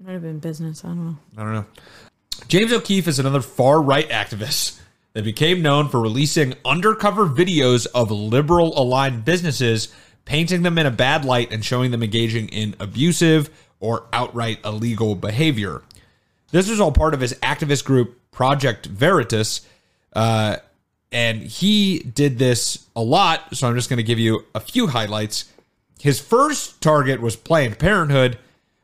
[0.00, 0.84] Might have been business.
[0.84, 1.16] I don't know.
[1.36, 1.66] I don't know.
[2.48, 4.80] James O'Keefe is another far right activist
[5.12, 9.92] that became known for releasing undercover videos of liberal aligned businesses,
[10.24, 15.14] painting them in a bad light and showing them engaging in abusive or outright illegal
[15.14, 15.82] behavior.
[16.50, 19.66] This was all part of his activist group, Project Veritas.
[20.12, 20.56] Uh,
[21.10, 23.56] and he did this a lot.
[23.56, 25.46] So I'm just going to give you a few highlights.
[26.00, 28.38] His first target was Planned Parenthood,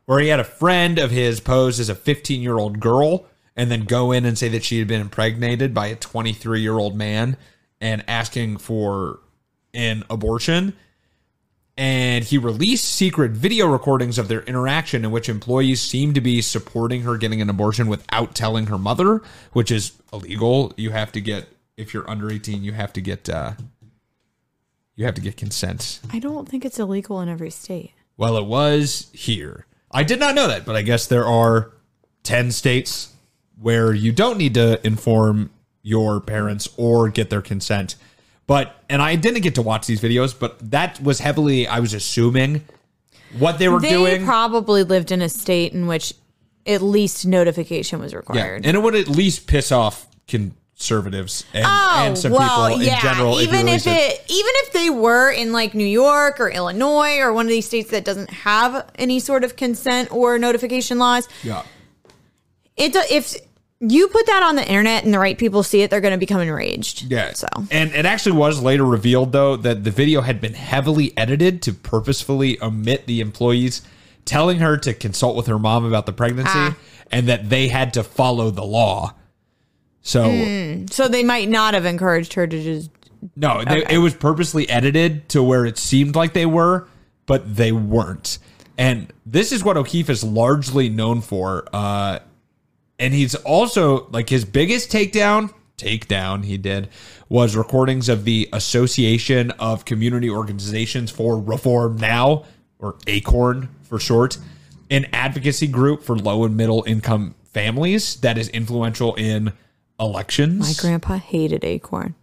[0.07, 3.71] where he had a friend of his pose as a 15 year old girl and
[3.71, 6.97] then go in and say that she had been impregnated by a 23 year old
[6.97, 7.37] man
[7.81, 9.19] and asking for
[9.75, 10.75] an abortion.
[11.79, 16.43] And he released secret video recordings of their interaction in which employees seem to be
[16.43, 20.73] supporting her getting an abortion without telling her mother, which is illegal.
[20.77, 23.53] You have to get, if you're under 18, you have to get, uh,
[24.97, 26.01] you have to get consent.
[26.13, 27.93] I don't think it's illegal in every state.
[28.17, 29.67] Well, it was here.
[29.93, 31.71] I did not know that, but I guess there are
[32.25, 33.15] 10 states
[33.57, 35.51] where you don't need to inform
[35.83, 37.95] your parents or get their consent.
[38.49, 41.95] But, and I didn't get to watch these videos, but that was heavily, I was
[41.95, 42.65] assuming
[43.39, 44.25] what they were They doing.
[44.25, 46.15] probably lived in a state in which
[46.67, 48.17] at least notification was yeah.
[48.19, 48.65] required.
[48.67, 53.39] And it would at least piss off conservatives and, oh, and some people in general.
[53.41, 53.91] even if release it.
[53.91, 57.67] it, even if they were in like New York or Illinois or one of these
[57.67, 61.63] states that doesn't have any sort of consent or notification laws, Yeah.
[62.79, 63.37] it if
[63.81, 66.19] you put that on the internet and the right people see it, they're going to
[66.19, 67.11] become enraged.
[67.11, 67.33] Yeah.
[67.33, 71.63] So And it actually was later revealed, though, that the video had been heavily edited
[71.63, 73.83] to purposefully omit the employees
[74.25, 76.77] telling her to consult with her mom about the pregnancy Ah.
[77.11, 79.15] and that they had to follow the law.
[80.03, 82.91] So, so they might not have encouraged her to just
[83.35, 83.95] no, they, Okay.
[83.95, 86.87] it was purposely edited to where it seemed like they were,
[87.27, 88.39] but they weren't.
[88.77, 91.67] And this is what O'Keefe is largely known for.
[91.73, 92.21] Uh,
[92.99, 96.89] and he's also like his biggest takedown takedown he did
[97.29, 102.45] was recordings of the association of community organizations for reform now
[102.79, 104.39] or acorn for short
[104.91, 109.53] an advocacy group for low and middle income families that is influential in
[110.01, 112.15] elections My grandpa hated Acorn.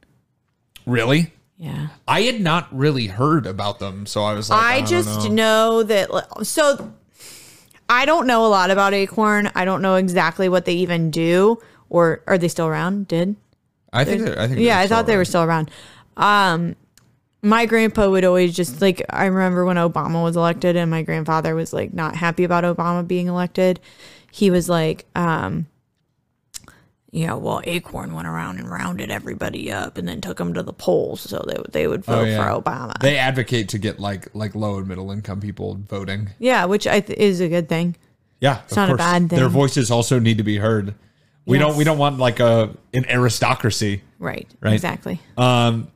[0.86, 1.88] really Yeah.
[2.08, 5.82] i had not really heard about them so i was like i, I just know.
[5.82, 5.84] know.
[5.84, 6.94] that so
[7.90, 9.52] I don't know a lot about Acorn.
[9.56, 13.08] I don't know exactly what they even do or are they still around?
[13.08, 13.36] Did
[13.94, 14.24] I think.
[14.24, 14.60] they're- I think.
[14.60, 15.70] yeah, I thought they were still around.
[16.18, 16.76] Um,
[17.42, 21.54] my grandpa would always just like I remember when Obama was elected, and my grandfather
[21.54, 23.80] was like not happy about Obama being elected.
[24.32, 25.68] He was like, um,
[27.16, 30.74] yeah, well, Acorn went around and rounded everybody up, and then took them to the
[30.74, 32.38] polls so they would they would vote Oh, yeah.
[32.56, 33.00] for Obama.
[33.00, 36.30] They advocate to get like like low and middle income people voting.
[36.40, 37.96] yeah, which I th- is a good thing.
[38.42, 39.40] Yeah, it's not a bad thing.
[39.40, 40.94] Their voices also need to be heard.
[41.46, 41.68] We Yes.
[41.68, 41.78] don't.
[41.78, 44.02] We don't want like a an aristocracy.
[44.20, 44.48] Right.
[44.62, 44.74] Right.
[44.74, 45.22] Exactly.
[45.38, 45.88] Um,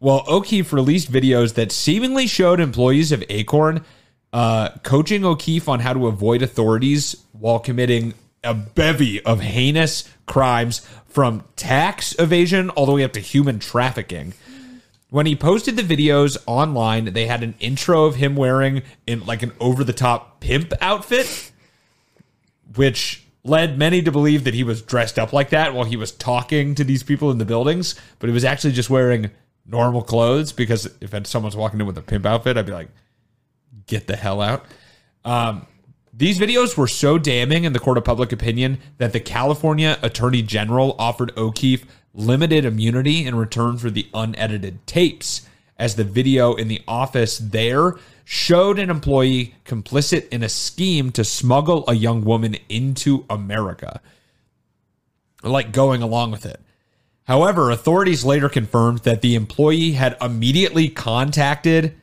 [0.00, 3.84] well, O'Keefe released videos that seemingly showed employees of Acorn
[4.32, 10.80] uh, coaching O'Keefe on how to avoid authorities while committing a bevy of heinous crimes
[11.08, 14.32] from tax evasion all the way up to human trafficking.
[15.10, 19.42] When he posted the videos online, they had an intro of him wearing in like
[19.42, 21.52] an over the top pimp outfit,
[22.76, 26.12] which led many to believe that he was dressed up like that while he was
[26.12, 29.30] talking to these people in the buildings, but he was actually just wearing
[29.66, 32.88] normal clothes because if someone's walking in with a pimp outfit, I'd be like,
[33.86, 34.64] get the hell out.
[35.26, 35.66] Um,
[36.12, 40.42] these videos were so damning in the court of public opinion that the California Attorney
[40.42, 45.48] General offered O'Keefe limited immunity in return for the unedited tapes,
[45.78, 47.94] as the video in the office there
[48.24, 54.00] showed an employee complicit in a scheme to smuggle a young woman into America,
[55.42, 56.60] like going along with it.
[57.24, 61.94] However, authorities later confirmed that the employee had immediately contacted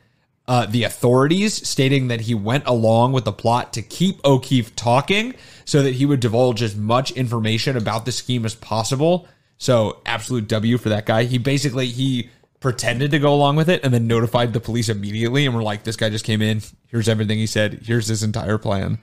[0.50, 5.32] uh, the authorities, stating that he went along with the plot to keep O'Keefe talking
[5.64, 9.28] so that he would divulge as much information about the scheme as possible.
[9.58, 11.22] So, absolute W for that guy.
[11.24, 15.46] He basically he pretended to go along with it and then notified the police immediately
[15.46, 16.62] and were like, "This guy just came in.
[16.88, 17.82] Here's everything he said.
[17.86, 18.98] Here's his entire plan."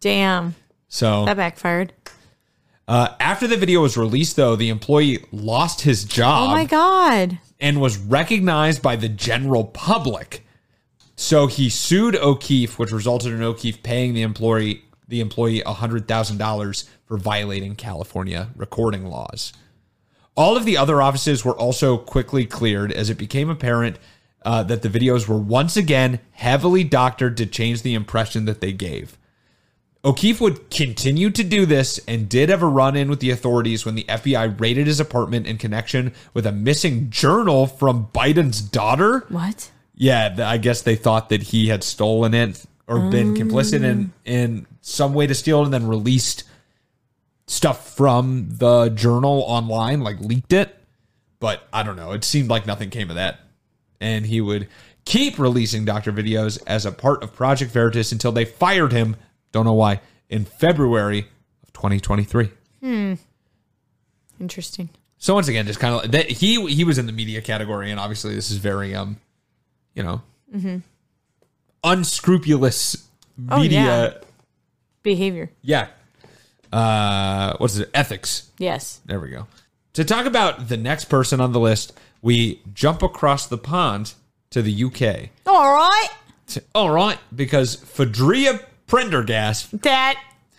[0.00, 0.54] Damn.
[0.88, 1.92] So That backfired.
[2.86, 7.38] uh, after the video was released, though, the employee lost his job Oh my god.
[7.58, 10.45] and was recognized by the general public.
[11.16, 16.36] So he sued O'Keefe, which resulted in O'Keefe paying the employee the employee hundred thousand
[16.38, 19.52] dollars for violating California recording laws.
[20.36, 23.98] All of the other offices were also quickly cleared as it became apparent
[24.44, 28.72] uh, that the videos were once again heavily doctored to change the impression that they
[28.72, 29.16] gave.
[30.04, 33.84] O'Keefe would continue to do this and did have a run in with the authorities
[33.84, 39.24] when the FBI raided his apartment in connection with a missing journal from Biden's daughter.
[39.30, 39.70] What?
[39.96, 44.66] Yeah, I guess they thought that he had stolen it or been complicit in in
[44.80, 46.44] some way to steal it and then released
[47.46, 50.76] stuff from the journal online, like leaked it.
[51.40, 52.12] But I don't know.
[52.12, 53.40] It seemed like nothing came of that.
[54.00, 54.68] And he would
[55.04, 59.16] keep releasing Doctor videos as a part of Project Veritas until they fired him.
[59.52, 60.00] Don't know why.
[60.28, 61.26] In February
[61.62, 62.50] of 2023.
[62.80, 63.14] Hmm.
[64.38, 64.90] Interesting.
[65.18, 68.34] So once again, just kind of he he was in the media category, and obviously
[68.34, 69.18] this is very um,
[69.96, 70.22] you know,
[71.82, 73.02] unscrupulous
[73.50, 74.20] Oh, media.
[75.02, 75.50] Behavior.
[75.62, 75.88] yeah.
[76.72, 77.90] Uh, what's it?
[77.92, 78.50] Ethics.
[78.58, 79.00] Yes.
[79.04, 79.46] There we go.
[79.92, 84.14] To talk about the next person on the list, we jump across the pond
[84.50, 85.30] to the UK.
[85.46, 86.08] All right.
[86.48, 89.82] To- all right, because Fadria Prendergast.
[89.82, 90.18] That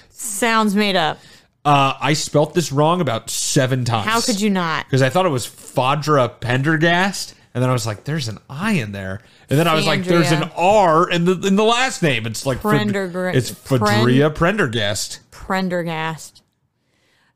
[0.09, 1.17] sounds made up.
[1.65, 4.05] Uh, I spelt this wrong about seven times.
[4.07, 4.85] How could you not?
[4.85, 8.73] because I thought it was Fadra Pendergast, and then I was like, "There's an I
[8.73, 12.03] in there," and then I was like, "There's an R in the in the last
[12.03, 15.21] name." It's like Prendergra- it's Fadria Prendergast.
[15.31, 16.43] Prendergast.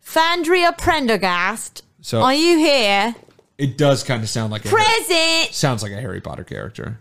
[0.06, 1.84] Fandria Prendergast.
[2.02, 3.16] So- Are you here?
[3.58, 5.54] It does kind of sound like a Present.
[5.56, 7.00] sounds like a Harry Potter character.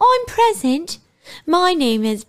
[0.00, 0.98] I'm present.
[1.46, 2.26] My name is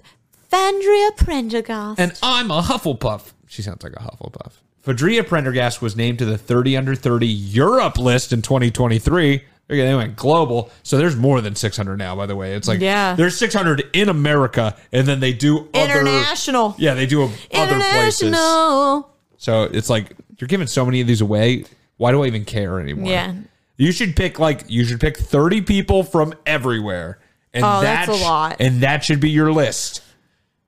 [0.52, 2.00] Fandria Prendergast.
[2.00, 3.32] And I'm a Hufflepuff.
[3.48, 4.54] She sounds like a Hufflepuff.
[4.86, 9.44] Fadria Prendergast was named to the 30 under 30 Europe list in 2023.
[9.70, 10.72] Okay, they went global.
[10.82, 12.54] So there's more than 600 now, by the way.
[12.56, 13.14] It's like Yeah.
[13.16, 16.76] there's 600 in America, and then they do other International.
[16.80, 18.24] Yeah, they do a, other places.
[18.24, 19.12] International.
[19.38, 21.66] So it's like you're giving so many of these away.
[21.98, 23.12] Why do I even care anymore?
[23.12, 23.34] Yeah.
[23.78, 27.20] You should pick like you should pick 30 people from everywhere.
[27.54, 28.56] And Oh, that that's a sh- lot.
[28.60, 30.02] And that should be your list.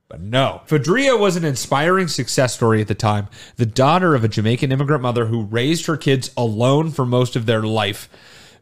[0.09, 0.61] But no.
[0.67, 3.27] Fadria was an inspiring success story at the time.
[3.55, 7.45] The daughter of a Jamaican immigrant mother who raised her kids alone for most of
[7.45, 8.09] their life.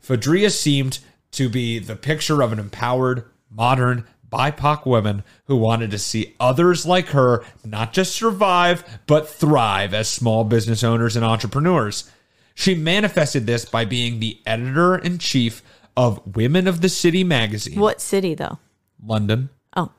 [0.03, 0.99] Fadria seemed
[1.31, 6.85] to be the picture of an empowered, modern, BIPOC woman who wanted to see others
[6.85, 12.09] like her not just survive, but thrive as small business owners and entrepreneurs.
[12.53, 15.63] She manifested this by being the editor in chief
[15.97, 18.59] of Women of the City magazine, What city, though?
[19.03, 19.91] London Oh.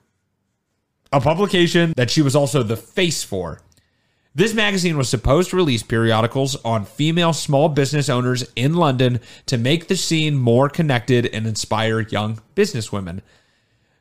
[1.12, 3.60] a publication that she was also the face for.
[4.32, 9.58] This magazine was supposed to release periodicals on female small business owners in London to
[9.58, 13.22] make the scene more connected and inspire young businesswomen.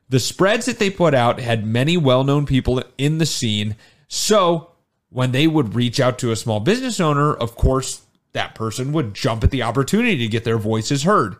[0.10, 3.76] The spreads that they put out had many well known people in the scene.
[4.08, 4.72] So
[5.10, 8.02] when they would reach out to a small business owner, of course,
[8.34, 11.38] that person would jump at the opportunity to get their voices heard.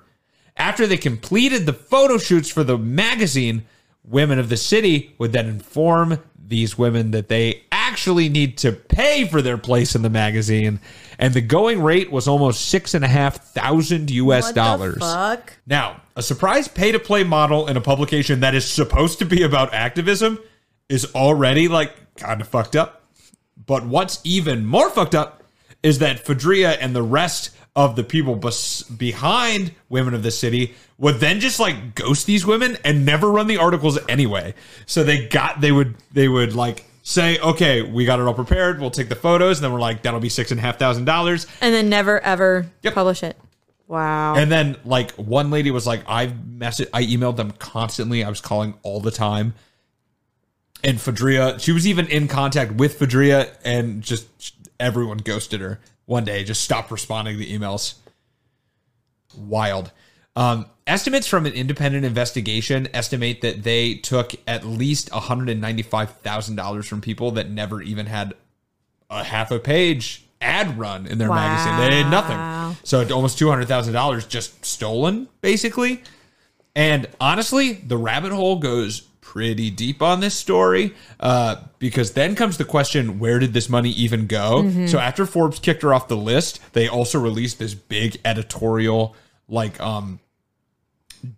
[0.58, 3.66] After they completed the photo shoots for the magazine,
[4.04, 9.26] women of the city would then inform these women that they actually need to pay
[9.28, 10.80] for their place in the magazine.
[11.18, 14.98] And the going rate was almost six and a half thousand US What dollars.
[15.00, 15.54] fuck?
[15.66, 19.44] Now, a surprise pay to play model in a publication that is supposed to be
[19.44, 20.40] about activism
[20.88, 23.04] is already like kind of fucked up.
[23.66, 25.44] But what's even more fucked up
[25.84, 30.74] is that Fadria and the rest of the people bes- behind Women of the City
[30.98, 34.54] would then just like ghost these women and never run the articles anyway.
[34.86, 38.80] So they got they would they would like say, okay, we got it all prepared.
[38.80, 41.06] We'll take the photos, and then we're like, that'll be six and a half thousand
[41.06, 41.48] dollars.
[41.60, 42.94] And then never ever Yep.
[42.94, 43.36] publish it.
[43.88, 44.36] Wow.
[44.36, 48.24] And then like one lady was like, I've messaged, I emailed them constantly.
[48.24, 49.56] I was calling all the time.
[50.84, 54.28] And Fadria, she was even in contact with Fadria, and just
[54.80, 56.44] everyone ghosted her one day.
[56.44, 57.96] Just stopped responding to the emails.
[59.36, 59.92] Wild.
[60.40, 65.60] Um, estimates from an independent investigation estimate that they took at least one hundred and
[65.60, 68.34] ninety-five thousand dollars from people that never even had
[69.10, 71.78] a half a page ad run in their magazine.
[71.78, 72.78] They did nothing.
[72.86, 76.04] So almost two hundred thousand dollars just stolen, basically.
[76.74, 82.58] And honestly, the rabbit hole goes pretty deep on this story uh, because then comes
[82.58, 84.64] the question where did this money even go?
[84.88, 89.16] So after Forbes kicked her off the list, they also released this big editorial,
[89.50, 90.20] like, um,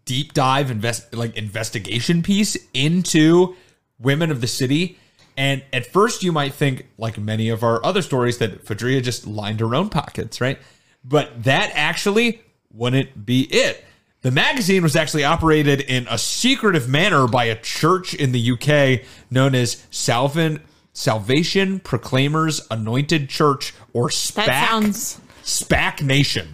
[0.05, 3.55] deep dive invest like investigation piece into
[3.99, 4.97] women of the city.
[5.37, 9.25] And at first, you might think, like many of our other stories, that Fadria just
[9.25, 10.59] lined her own pockets, right?
[11.03, 12.41] But that actually
[12.73, 13.83] wouldn't be it.
[14.21, 19.07] The magazine was actually operated in a secretive manner by a church in the UK
[19.31, 20.61] known as Salvin,
[20.93, 24.45] Salvation Proclaimers Anointed Church or SPAC.
[24.45, 25.19] that sounds.
[25.43, 26.49] SPAC Nation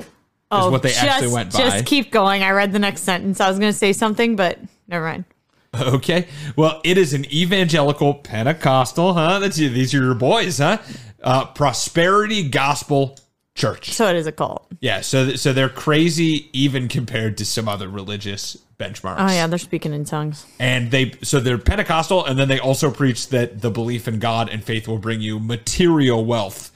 [0.52, 1.60] is what they actually Oh, just, went by.
[1.60, 2.44] Just keep going.
[2.44, 3.42] I read the next sentence.
[3.42, 5.26] I was going to say something, but never mind.
[5.80, 6.28] Okay.
[6.56, 9.38] Well, it is an evangelical Pentecostal, huh?
[9.40, 10.80] That's these are your boys, huh?
[11.22, 13.20] Uh, prosperity gospel
[13.54, 13.92] church.
[13.92, 14.66] So it is a cult.
[14.80, 15.02] Yeah.
[15.02, 19.18] So so they're crazy even compared to some other religious benchmarks.
[19.20, 20.46] Oh yeah, they're speaking in tongues.
[20.60, 24.50] And they so they're Pentecostal, and then they also preach that the belief in God
[24.50, 26.72] and faith will bring you material wealth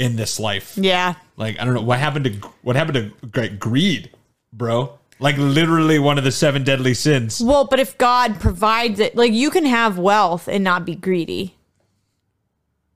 [0.00, 0.76] in this life.
[0.76, 1.14] Yeah.
[1.36, 2.30] Like I don't know what happened to
[2.62, 4.10] what happened to like, greed,
[4.52, 4.98] bro.
[5.20, 7.40] Like literally one of the seven deadly sins.
[7.40, 11.54] Well, but if God provides it, like you can have wealth and not be greedy.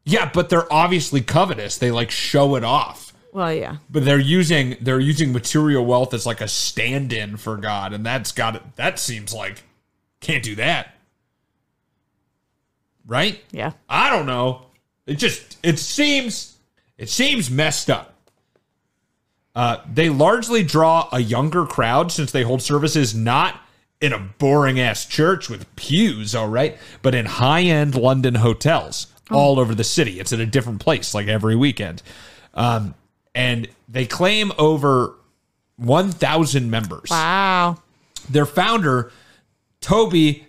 [0.06, 1.76] Yeah, but they're obviously covetous.
[1.76, 3.12] They like show it off.
[3.32, 3.76] Well, yeah.
[3.90, 8.32] But they're using they're using material wealth as like a stand-in for God, and that's
[8.32, 8.62] got it.
[8.76, 9.62] That seems like
[10.20, 10.94] can't do that,
[13.06, 13.42] right?
[13.50, 13.72] Yeah.
[13.90, 14.66] I don't know.
[15.06, 16.53] It just it seems
[16.98, 18.14] it seems messed up.
[19.54, 23.60] Uh, they largely draw a younger crowd since they hold services not
[24.00, 29.06] in a boring ass church with pews, all right, but in high end London hotels
[29.30, 30.20] all over the city.
[30.20, 32.02] It's at a different place like every weekend.
[32.52, 32.94] Um,
[33.34, 35.14] and they claim over
[35.76, 37.10] 1,000 members.
[37.10, 37.78] Wow.
[38.28, 39.12] Their founder,
[39.80, 40.46] Toby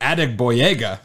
[0.00, 1.00] Adegboyega,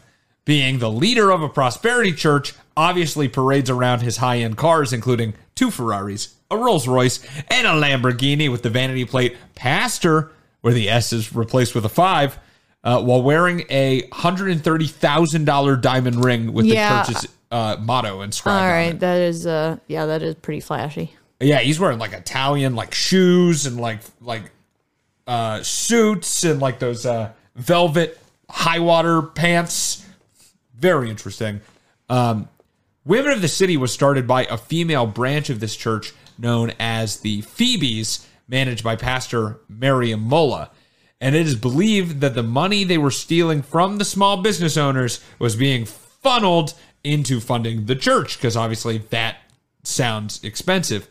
[0.45, 5.33] being the leader of a prosperity church, obviously parades around his high end cars, including
[5.53, 10.89] two Ferraris, a Rolls Royce, and a Lamborghini with the vanity plate Pastor, where the
[10.89, 12.39] S is replaced with a five,
[12.83, 17.03] uh, while wearing a $130,000 diamond ring with Yeah.
[17.03, 18.93] the church's uh, motto inscribed All on right.
[18.93, 18.99] it.
[18.99, 21.13] That is uh yeah, that is pretty flashy.
[21.39, 24.43] Yeah, he's wearing like Italian like shoes and like like
[25.27, 30.05] uh suits and like those uh velvet high water pants.
[30.77, 31.61] Very interesting.
[32.07, 32.47] Um
[33.09, 37.21] Women of the City was started by a female branch of this church known as
[37.21, 40.69] the Phoebes, managed by Pastor Miriam Mola.
[41.19, 45.21] And it is believed that the money they were stealing from the small business owners
[45.39, 49.37] was being funneled into funding the church, because obviously that
[49.81, 51.07] sounds expensive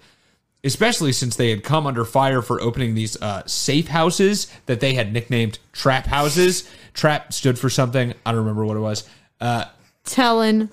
[0.64, 4.95] especially since they had come under fire for opening these uh, safe houses that they
[4.95, 6.68] had nicknamed trap houses.
[6.95, 8.12] Trap stood for something.
[8.27, 9.09] I don't remember what it was.
[9.41, 9.66] Uh,
[10.05, 10.68] Telling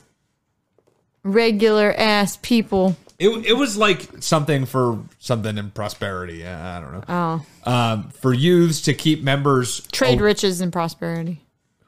[1.25, 2.95] regular ass people.
[3.19, 6.47] it, it was like something for something in prosperity.
[6.47, 7.03] I don't know.
[7.09, 7.45] Oh.
[7.69, 11.41] Um, for youths to keep members Trade riches and prosperity.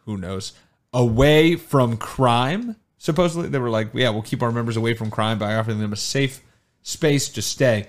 [0.04, 0.52] who knows
[0.92, 5.38] away from crime Supposedly, they were like, "Yeah, we'll keep our members away from crime
[5.38, 6.42] by offering them a safe
[6.82, 7.88] space to stay."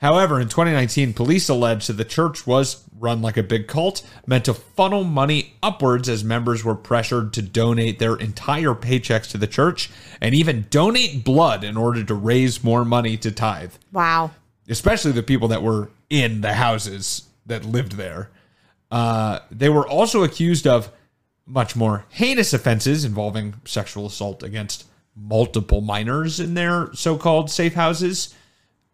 [0.00, 4.46] However, in 2019, police alleged that the church was run like a big cult, meant
[4.46, 9.46] to funnel money upwards as members were pressured to donate their entire paychecks to the
[9.46, 9.90] church
[10.20, 14.30] and even donate blood in order to raise more money to tithe Wow.
[14.68, 18.30] especially the people that were in the houses that lived there.
[18.90, 20.90] Uh, they were also accused of
[21.46, 24.86] much more heinous offenses involving sexual assault against
[25.16, 28.34] multiple minors in their so called safe houses.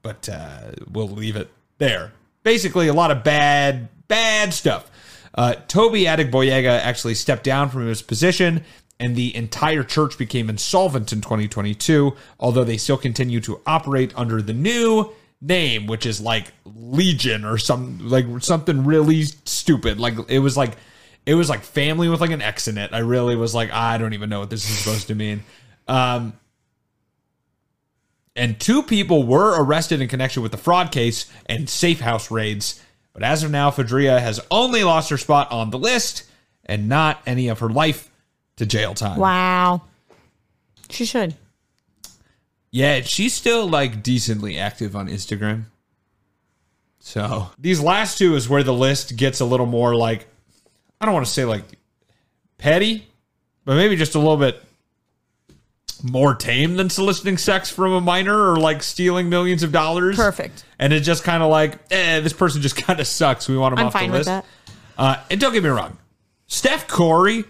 [0.06, 2.12] But uh, we'll leave it there.
[2.44, 4.88] Basically, a lot of bad, bad stuff.
[5.34, 8.62] Uh, Toby Adegboyega actually stepped down from his position,
[9.00, 14.40] and the entire church became insolvent in 2022, although they still continue to operate under
[14.40, 19.98] the new name, which is like Legion or some like something really stupid.
[19.98, 20.76] Like it was like
[21.26, 22.92] it was like family with like an X in it.
[22.92, 25.42] I really was like, I don't even know what this is supposed to mean.
[25.88, 26.34] Um,
[28.36, 32.82] and two people were arrested in connection with the fraud case and safe house raids.
[33.12, 36.24] But as of now, Fadria has only lost her spot on the list
[36.66, 38.10] and not any of her life
[38.56, 39.18] to jail time.
[39.18, 39.82] Wow.
[40.90, 41.34] She should.
[42.70, 45.64] Yeah, she's still like decently active on Instagram.
[47.00, 50.26] So these last two is where the list gets a little more like
[51.00, 51.64] I don't want to say like
[52.58, 53.06] petty,
[53.64, 54.62] but maybe just a little bit
[56.02, 60.16] more tame than soliciting sex from a minor or like stealing millions of dollars.
[60.16, 60.64] Perfect.
[60.78, 63.48] And it's just kind of like, eh, this person just kind of sucks.
[63.48, 64.28] We want him I'm off fine the with list.
[64.28, 64.44] that.
[64.98, 65.98] Uh, and don't get me wrong,
[66.46, 67.44] Steph Korey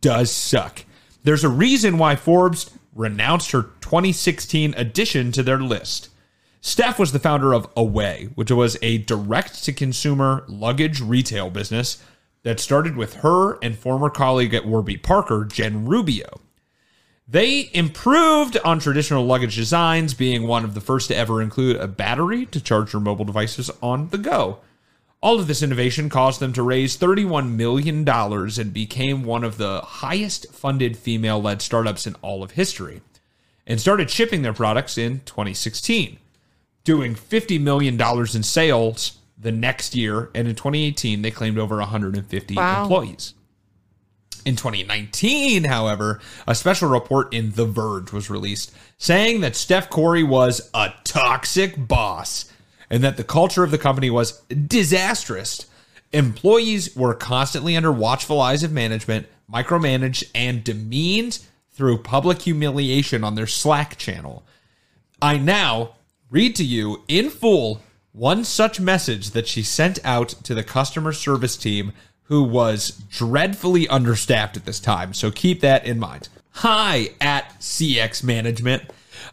[0.00, 0.84] does suck.
[1.24, 6.10] There's a reason why Forbes renounced her 2016 addition to their list.
[6.60, 12.02] Steph was the founder of Away, which was a direct to consumer luggage retail business
[12.42, 16.40] that started with her and former colleague at Warby Parker, Jen Rubio.
[17.26, 21.88] They improved on traditional luggage designs, being one of the first to ever include a
[21.88, 24.58] battery to charge your mobile devices on the go.
[25.22, 29.80] All of this innovation caused them to raise $31 million and became one of the
[29.80, 33.00] highest funded female led startups in all of history,
[33.66, 36.18] and started shipping their products in 2016,
[36.84, 40.28] doing $50 million in sales the next year.
[40.34, 42.82] And in 2018, they claimed over 150 Wow.
[42.82, 43.32] employees.
[44.44, 50.26] In 2019, however, a special report in The Verge was released saying that Steph Korey
[50.26, 52.52] was a toxic boss
[52.90, 55.66] and that the culture of the company was disastrous.
[56.12, 61.38] Employees were constantly under watchful eyes of management, micromanaged, and demeaned
[61.70, 64.44] through public humiliation on their Slack channel.
[65.22, 65.94] I now
[66.30, 67.80] read to you in full
[68.12, 71.92] one such message that she sent out to the customer service team
[72.24, 75.14] who was dreadfully understaffed at this time.
[75.14, 76.28] So keep that in mind.
[76.58, 78.84] Hi at CX Management.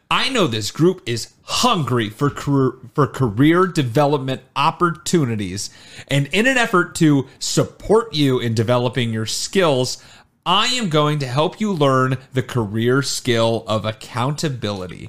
[0.09, 5.69] I know this group is hungry for career, for career development opportunities.
[6.07, 10.03] And in an effort to support you in developing your skills,
[10.45, 15.07] I am going to help you learn the career skill of accountability.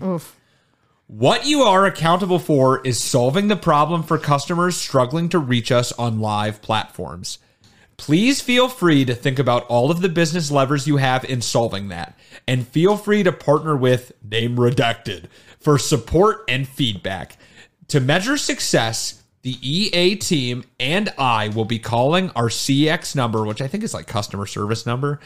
[1.07, 5.93] What you are accountable for is solving the problem for customers struggling to reach us
[5.93, 7.39] on live platforms.
[8.03, 11.87] Please feel free to think about all of the business levers you have in solving
[11.91, 15.27] that, and feel free to partner with Name Redacted
[15.61, 17.39] for support and feedback.
[17.87, 23.63] To measure success, the EA team and I will be calling our CX number, which
[23.63, 25.21] I think is like customer service number,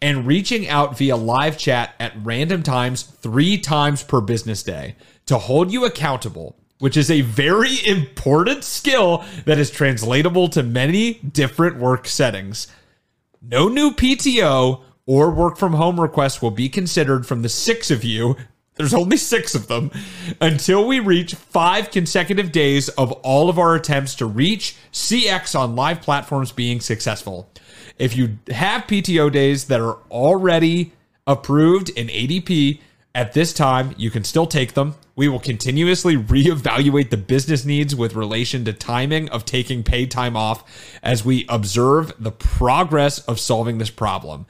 [0.00, 5.36] and reaching out via live chat at random times three times per business day to
[5.36, 11.76] hold you accountable, which is a very important skill that is translatable to many different
[11.76, 12.66] work settings.
[13.40, 18.02] No new PTO or work from home requests will be considered from the six of
[18.02, 18.34] you.
[18.74, 19.92] There's only six of them
[20.40, 25.76] until we reach five consecutive days of all of our attempts to reach CX on
[25.76, 27.48] live platforms being successful.
[27.96, 30.94] If you have PTO days that are already
[31.28, 32.80] approved in ADP
[33.14, 34.96] at this time, you can still take them.
[35.14, 40.36] We will continuously reevaluate the business needs with relation to timing of taking paid time
[40.36, 40.64] off
[41.02, 44.46] as we observe the progress of solving this problem.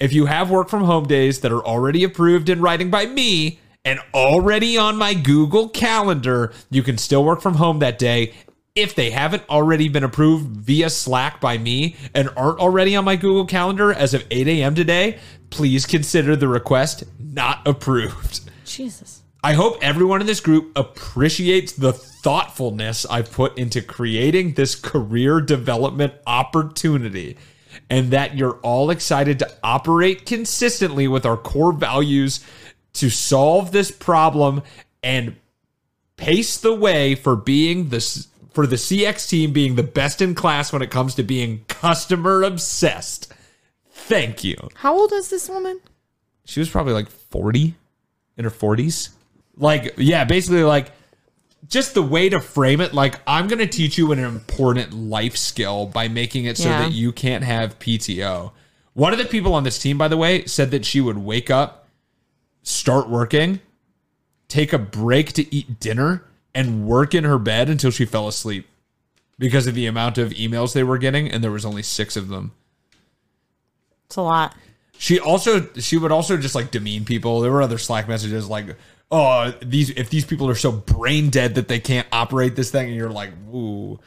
[0.00, 3.60] If you have work from home days that are already approved in writing by me
[3.84, 8.32] and already on my Google Calendar, you can still work from home that day.
[8.74, 13.16] If they haven't already been approved via Slack by me and aren't already on my
[13.16, 14.74] Google Calendar as of 8 a.m.
[14.74, 15.18] today,
[15.50, 18.48] please consider the request not approved.
[18.64, 19.22] Jesus.
[19.42, 25.40] I hope everyone in this group appreciates the thoughtfulness I've put into creating this career
[25.40, 27.36] development opportunity.
[27.90, 32.44] and that you're all excited to operate consistently with our core values
[32.94, 34.62] to solve this problem
[35.02, 35.36] and
[36.16, 40.72] pace the way for being this for the CX team being the best in class
[40.72, 43.32] when it comes to being customer obsessed.
[43.90, 44.56] Thank you.
[44.74, 45.80] How old is this woman?
[46.44, 47.74] She was probably like 40
[48.36, 49.10] in her 40s.
[49.58, 50.92] Like, yeah, basically, like,
[51.68, 55.36] just the way to frame it, like, I'm going to teach you an important life
[55.36, 56.82] skill by making it so Yeah.
[56.82, 58.52] that you can't have PTO.
[58.94, 61.50] One of the people on this team, by the way, said that she would wake
[61.50, 61.88] up,
[62.62, 63.60] start working,
[64.48, 68.66] take a break to eat dinner, and work in her bed until she fell asleep
[69.38, 72.28] because of the amount of emails they were getting, and there was only six of
[72.28, 72.52] them.
[74.06, 74.54] It's a lot.
[74.96, 77.40] She also she would also just like demean people.
[77.40, 78.74] There were other Slack messages like,
[79.10, 82.88] "Oh, these if these people are so brain dead that they can't operate this thing,"
[82.88, 83.98] and you're like, "Ooh."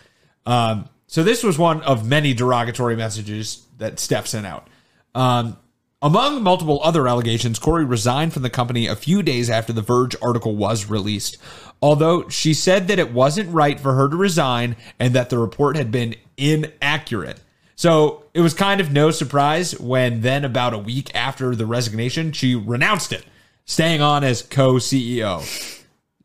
[0.45, 4.68] Um, so this was one of many derogatory messages that Steph sent out.
[5.14, 5.58] Um,
[6.02, 10.16] among multiple other allegations, Korey resigned from the company a few days after the Verge
[10.22, 11.38] article was released.
[11.82, 15.76] Although she said that it wasn't right for her to resign and that the report
[15.76, 17.39] had been inaccurate.
[17.76, 22.32] So it was kind of no surprise when then, about a week after the resignation,
[22.32, 23.26] she renounced it,
[23.66, 25.78] staying on as co CEO.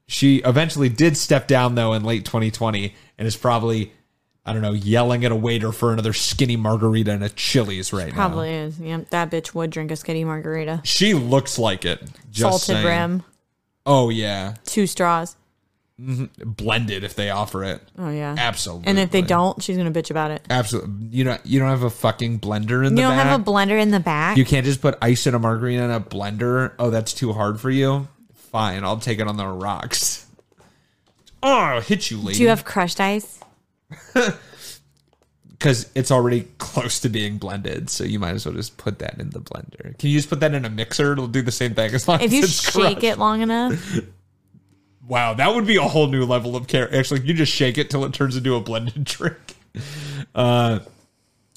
[0.08, 3.92] She eventually did step down, though, in late 2020 and is probably,
[4.44, 8.08] I don't know, yelling at a waiter for another skinny margarita and a Chili's right
[8.08, 8.14] now.
[8.14, 8.78] Probably is.
[8.78, 10.80] Yeah, that bitch would drink a skinny margarita.
[10.84, 12.00] She looks like it.
[12.30, 12.86] Just Salted saying.
[12.86, 13.22] rim,
[13.84, 14.54] Oh, yeah.
[14.64, 15.34] two straws.
[16.00, 16.50] Mm-hmm.
[16.50, 17.80] Blended if they offer it.
[17.98, 18.86] Oh yeah, Absolutely.
[18.86, 20.42] And if they don't, she's gonna bitch about it.
[20.50, 21.06] Absolutely.
[21.08, 22.96] You don't, you don't have a fucking blender in the back.
[22.96, 23.26] You the don't back?
[23.26, 24.36] have a blender in the back.
[24.36, 26.72] You can't just put ice in a margarita in a blender.
[26.78, 28.08] Oh, that's too hard for you.
[28.34, 30.26] Fine, I'll take it on the rocks.
[31.42, 32.36] Oh, I'll hit you, lady.
[32.38, 33.40] Do you have crushed ice?
[35.58, 39.18] Because it's already close to being blended, so you might as well just put that
[39.18, 39.96] in the blender.
[39.98, 41.12] Can you just put that in a mixer?
[41.12, 43.04] It'll do the same thing as long If as you it's shake crushed.
[43.04, 43.98] it long enough,
[45.08, 46.92] Wow, that would be a whole new level of care.
[46.94, 49.56] Actually, you just shake it till it turns into a blended drink.
[50.34, 50.80] Uh,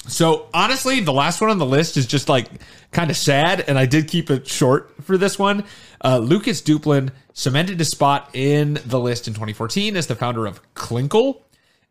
[0.07, 2.47] so honestly, the last one on the list is just like
[2.91, 5.63] kind of sad, and I did keep it short for this one.
[6.03, 10.61] Uh, Lucas Duplin cemented his spot in the list in 2014 as the founder of
[10.73, 11.41] Clinkle,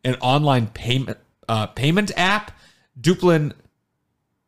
[0.04, 2.52] an online payment uh, payment app.
[3.00, 3.52] Duplin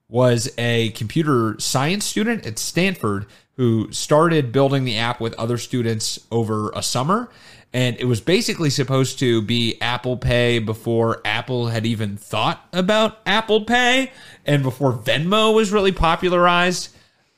[0.08, 3.26] was a computer science student at Stanford
[3.56, 7.30] who started building the app with other students over a summer.
[7.72, 13.20] And it was basically supposed to be Apple Pay before Apple had even thought about
[13.26, 14.10] Apple Pay
[14.44, 16.88] and before Venmo was really popularized.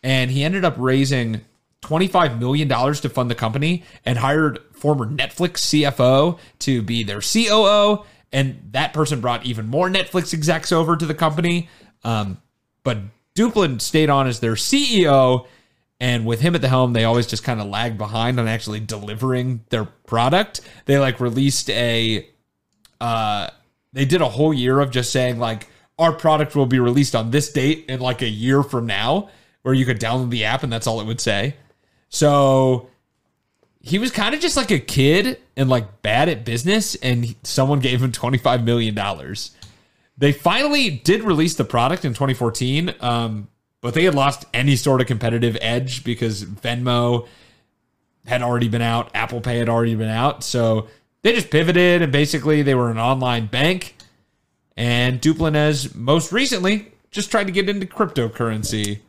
[0.03, 1.43] And he ended up raising
[1.83, 8.05] $25 million to fund the company and hired former Netflix CFO to be their COO.
[8.33, 11.69] And that person brought even more Netflix execs over to the company.
[12.05, 12.41] Um,
[12.83, 12.99] but
[13.35, 15.47] Duplin stayed on as their CEO.
[16.03, 18.81] And with him at the helm, they always just kind of lagged behind on actually
[18.81, 20.61] delivering their product.
[20.87, 22.29] They like released a,
[23.01, 23.51] uh,
[23.93, 25.69] they did a whole year of just saying like
[26.01, 29.29] our product will be released on this date in like a year from now,
[29.63, 31.55] where you could download the app and that's all it would say.
[32.09, 32.91] So
[33.81, 37.79] he was kind of just like a kid and like bad at business, and someone
[37.79, 39.53] gave him twenty five million dollars.
[40.19, 43.47] They finally did release the product in 2014, um,
[43.83, 47.29] but they had lost any sort of competitive edge because Venmo
[48.27, 50.43] had already been out, Apple Pay had already been out.
[50.45, 50.89] So
[51.23, 53.97] they just pivoted and basically they were an online bank.
[54.77, 59.01] And Duplin most recently just tried to get into cryptocurrency.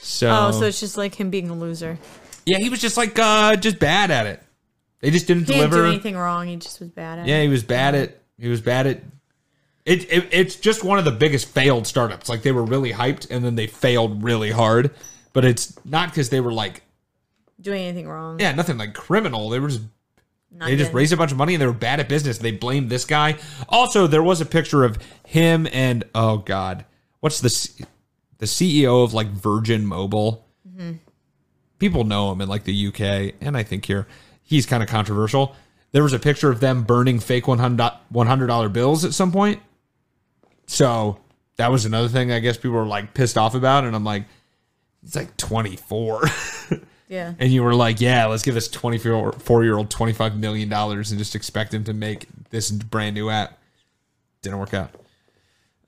[0.00, 1.98] So, oh, so it's just like him being a loser.
[2.46, 4.42] yeah, he was just like uh just bad at it.
[5.00, 5.86] They just didn't He didn't deliver.
[5.88, 6.46] do anything wrong.
[6.46, 7.38] He just was bad at Yeah, it.
[7.38, 9.00] Yeah, he was bad at he was bad at
[9.84, 12.28] it, it it's just one of the biggest failed startups.
[12.28, 14.90] Like they were really hyped and then they failed really hard.
[15.32, 16.82] But it's not because they were like
[17.60, 18.38] Doing anything wrong.
[18.40, 19.48] yeah, nothing like criminal.
[19.48, 19.82] They were just
[20.50, 22.38] Not they just raised a bunch of money and they were bad at business.
[22.38, 23.38] They blamed this guy.
[23.68, 26.84] Also, there was a picture of him and oh god,
[27.20, 27.84] what's the
[28.38, 30.46] the CEO of like Virgin Mobile?
[30.68, 30.92] Mm-hmm.
[31.78, 34.06] People know him in like the UK and I think here
[34.42, 35.56] he's kind of controversial.
[35.92, 39.60] There was a picture of them burning fake 100 dollar bills at some point.
[40.66, 41.18] So
[41.56, 44.24] that was another thing I guess people were like pissed off about, and I'm like,
[45.02, 46.22] it's like 24.
[47.08, 47.34] Yeah.
[47.38, 51.18] and you were like, yeah, let's give this 24 year old 25 million dollars and
[51.18, 53.58] just expect him to make this brand new app.
[54.40, 54.94] Didn't work out.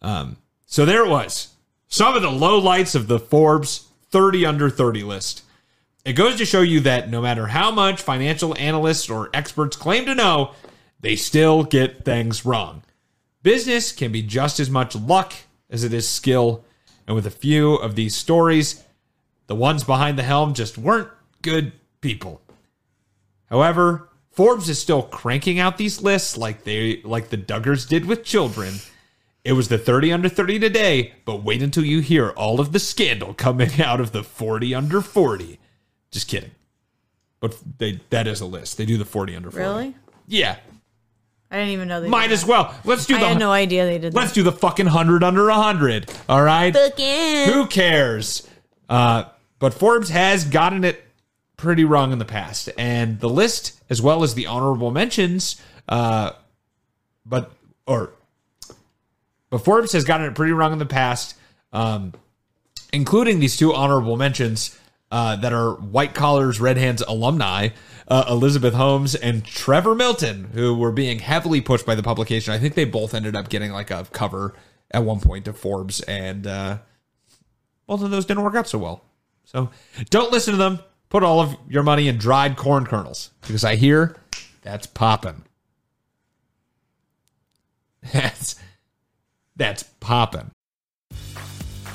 [0.03, 1.55] Um, so there it was.
[1.89, 5.45] Some of the low lights of the Forbes 30 under 30 list.
[6.05, 10.05] It goes to show you that no matter how much financial analysts or experts claim
[10.05, 10.53] to know,
[11.01, 12.83] they still get things wrong.
[13.45, 15.34] Business can be just as much luck
[15.68, 16.64] as it is skill.
[17.07, 18.82] And with a few of these stories,
[19.49, 21.11] the ones behind the helm just weren't
[21.42, 22.40] good people.
[23.51, 28.24] However, Forbes is still cranking out these lists like they like the Duggars did with
[28.24, 28.76] children.
[29.45, 32.78] It was the 30 under 30 today, but wait until you hear all of the
[32.78, 35.61] scandal coming out of the 40 under 40.
[36.11, 36.53] Just kidding.
[37.40, 38.78] But they that is a list.
[38.78, 39.62] They do the 40 under 40.
[39.62, 39.95] Really?
[40.26, 40.57] Yeah.
[41.55, 42.48] I didn't even know they Might did as that.
[42.48, 42.74] well.
[42.84, 45.48] Let's do I the had no idea they did Let's do the fucking 100 under
[45.48, 46.11] a 100.
[46.28, 46.74] All right?
[46.74, 47.52] Fucking.
[47.52, 48.48] Who cares?
[48.88, 49.26] Uh,
[49.61, 51.05] but Forbes has gotten it
[51.57, 56.32] pretty wrong in the past, and the list, as well as the honorable mentions, uh,
[57.24, 57.52] but
[57.86, 58.11] or
[59.48, 61.36] but Forbes has gotten it pretty wrong in the past,
[61.72, 62.14] um,
[62.92, 64.76] including these two honorable mentions
[65.14, 67.68] uh, that are White Collars Red Hands alumni.
[68.08, 72.52] Uh, Elizabeth Holmes and Trevor Milton, who were being heavily pushed by the publication.
[72.52, 74.54] I think they both ended up getting like a cover
[74.90, 76.78] at one point to Forbes, and uh,
[77.86, 79.04] both of those didn't work out so well.
[79.44, 79.70] So
[80.10, 80.80] don't listen to them.
[81.08, 84.16] Put all of your money in dried corn kernels because I hear
[84.62, 85.44] that's popping.
[88.12, 88.56] That's
[89.56, 90.50] that's popping.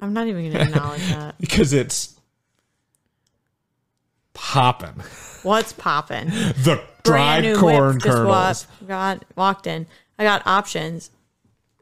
[0.00, 1.36] I'm not even going to acknowledge that.
[1.38, 2.18] because it's
[4.34, 5.02] popping.
[5.42, 6.28] What's popping?
[6.30, 8.66] The Brand dried new corn whip just kernels.
[8.86, 9.86] got walked in.
[10.18, 11.10] I got options.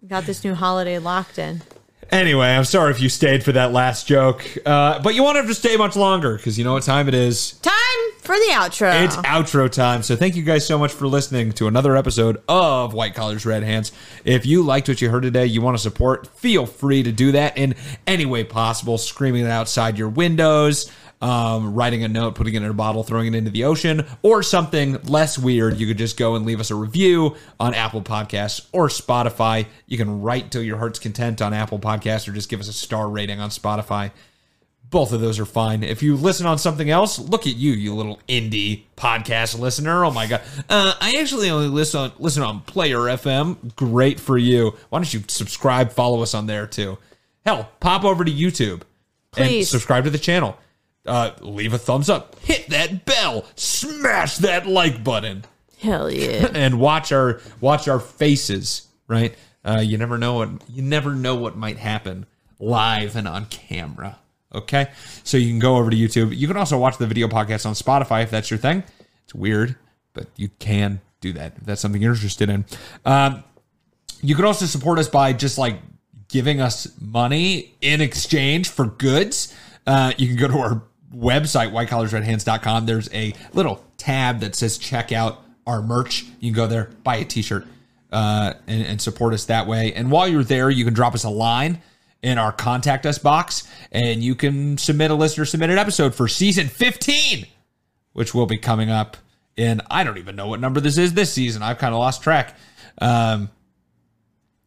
[0.06, 1.62] Got this new holiday locked in.
[2.10, 5.46] Anyway, I'm sorry if you stayed for that last joke, uh, but you won't have
[5.46, 7.52] to stay much longer because you know what time it is.
[7.60, 7.74] Time
[8.20, 9.04] for the outro.
[9.04, 10.02] It's outro time.
[10.02, 13.62] So thank you guys so much for listening to another episode of White Collars Red
[13.62, 13.92] Hands.
[14.24, 17.32] If you liked what you heard today, you want to support, feel free to do
[17.32, 17.74] that in
[18.06, 18.96] any way possible.
[18.96, 20.90] Screaming it outside your windows,
[21.20, 24.42] um, writing a note, putting it in a bottle, throwing it into the ocean, or
[24.42, 25.78] something less weird.
[25.78, 29.66] You could just go and leave us a review on Apple Podcasts or Spotify.
[29.86, 32.72] You can write till your heart's content on Apple Podcasts or just give us a
[32.72, 34.12] star rating on Spotify.
[34.90, 35.82] Both of those are fine.
[35.82, 40.02] If you listen on something else, look at you, you little indie podcast listener.
[40.02, 40.40] Oh my god!
[40.66, 43.76] Uh, I actually only listen on listen on Player FM.
[43.76, 44.74] Great for you.
[44.88, 46.96] Why don't you subscribe, follow us on there too?
[47.44, 48.80] Hell, pop over to YouTube
[49.36, 49.68] and Please.
[49.68, 50.56] subscribe to the channel.
[51.08, 55.44] Uh, leave a thumbs up, hit that bell, smash that like button
[55.80, 56.48] Hell yeah.
[56.54, 58.88] and watch our watch our faces.
[59.06, 59.34] Right?
[59.64, 62.26] Uh, you never know what you never know what might happen
[62.58, 64.18] live and on camera.
[64.54, 64.88] Okay,
[65.24, 66.34] so you can go over to YouTube.
[66.36, 68.82] You can also watch the video podcast on Spotify if that's your thing.
[69.24, 69.76] It's weird,
[70.14, 72.64] but you can do that if that's something you're interested in.
[73.04, 73.44] Um,
[74.22, 75.80] you can also support us by just like
[76.28, 79.54] giving us money in exchange for goods.
[79.86, 80.82] Uh, you can go to our
[81.14, 82.86] website, whitecollarsredhands.com.
[82.86, 86.24] There's a little tab that says check out our merch.
[86.40, 87.66] You can go there, buy a t shirt,
[88.12, 89.92] uh, and, and support us that way.
[89.92, 91.82] And while you're there, you can drop us a line
[92.20, 96.66] in our contact us box and you can submit a listener submitted episode for season
[96.66, 97.46] 15
[98.12, 99.16] which will be coming up
[99.56, 101.62] in I don't even know what number this is this season.
[101.62, 102.56] I've kind of lost track.
[103.00, 103.50] Um,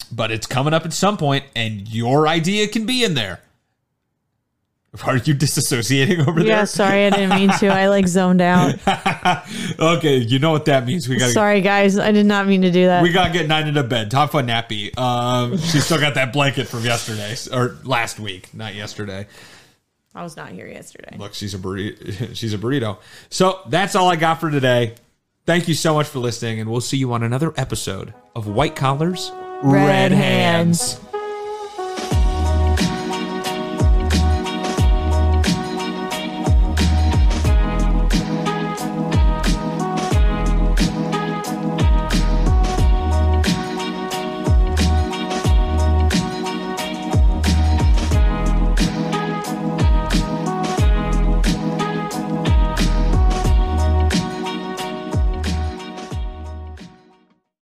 [0.09, 3.41] but it's coming up at some point, and your idea can be in there.
[5.05, 6.57] Are you disassociating over Yeah, there?
[6.57, 7.67] Yeah, sorry, I didn't mean to.
[7.67, 8.75] I like zoned out.
[9.79, 11.07] okay, you know what that means.
[11.07, 11.97] We gotta Sorry, guys.
[11.97, 13.01] I did not mean to do that.
[13.01, 14.11] we gotta get nine into bed.
[14.11, 14.97] Top fun nappy.
[14.97, 19.27] Um, she's still got that blanket from yesterday or last week, not yesterday.
[20.13, 21.15] I was not here yesterday.
[21.17, 22.35] Look, she's a burrito.
[22.35, 22.97] She's a burrito.
[23.29, 24.95] So that's all I got for today.
[25.45, 28.75] Thank you so much for listening, and we'll see you on another episode of White
[28.75, 29.31] Collars,
[29.63, 30.95] Red Hands.
[30.95, 31.10] Hands.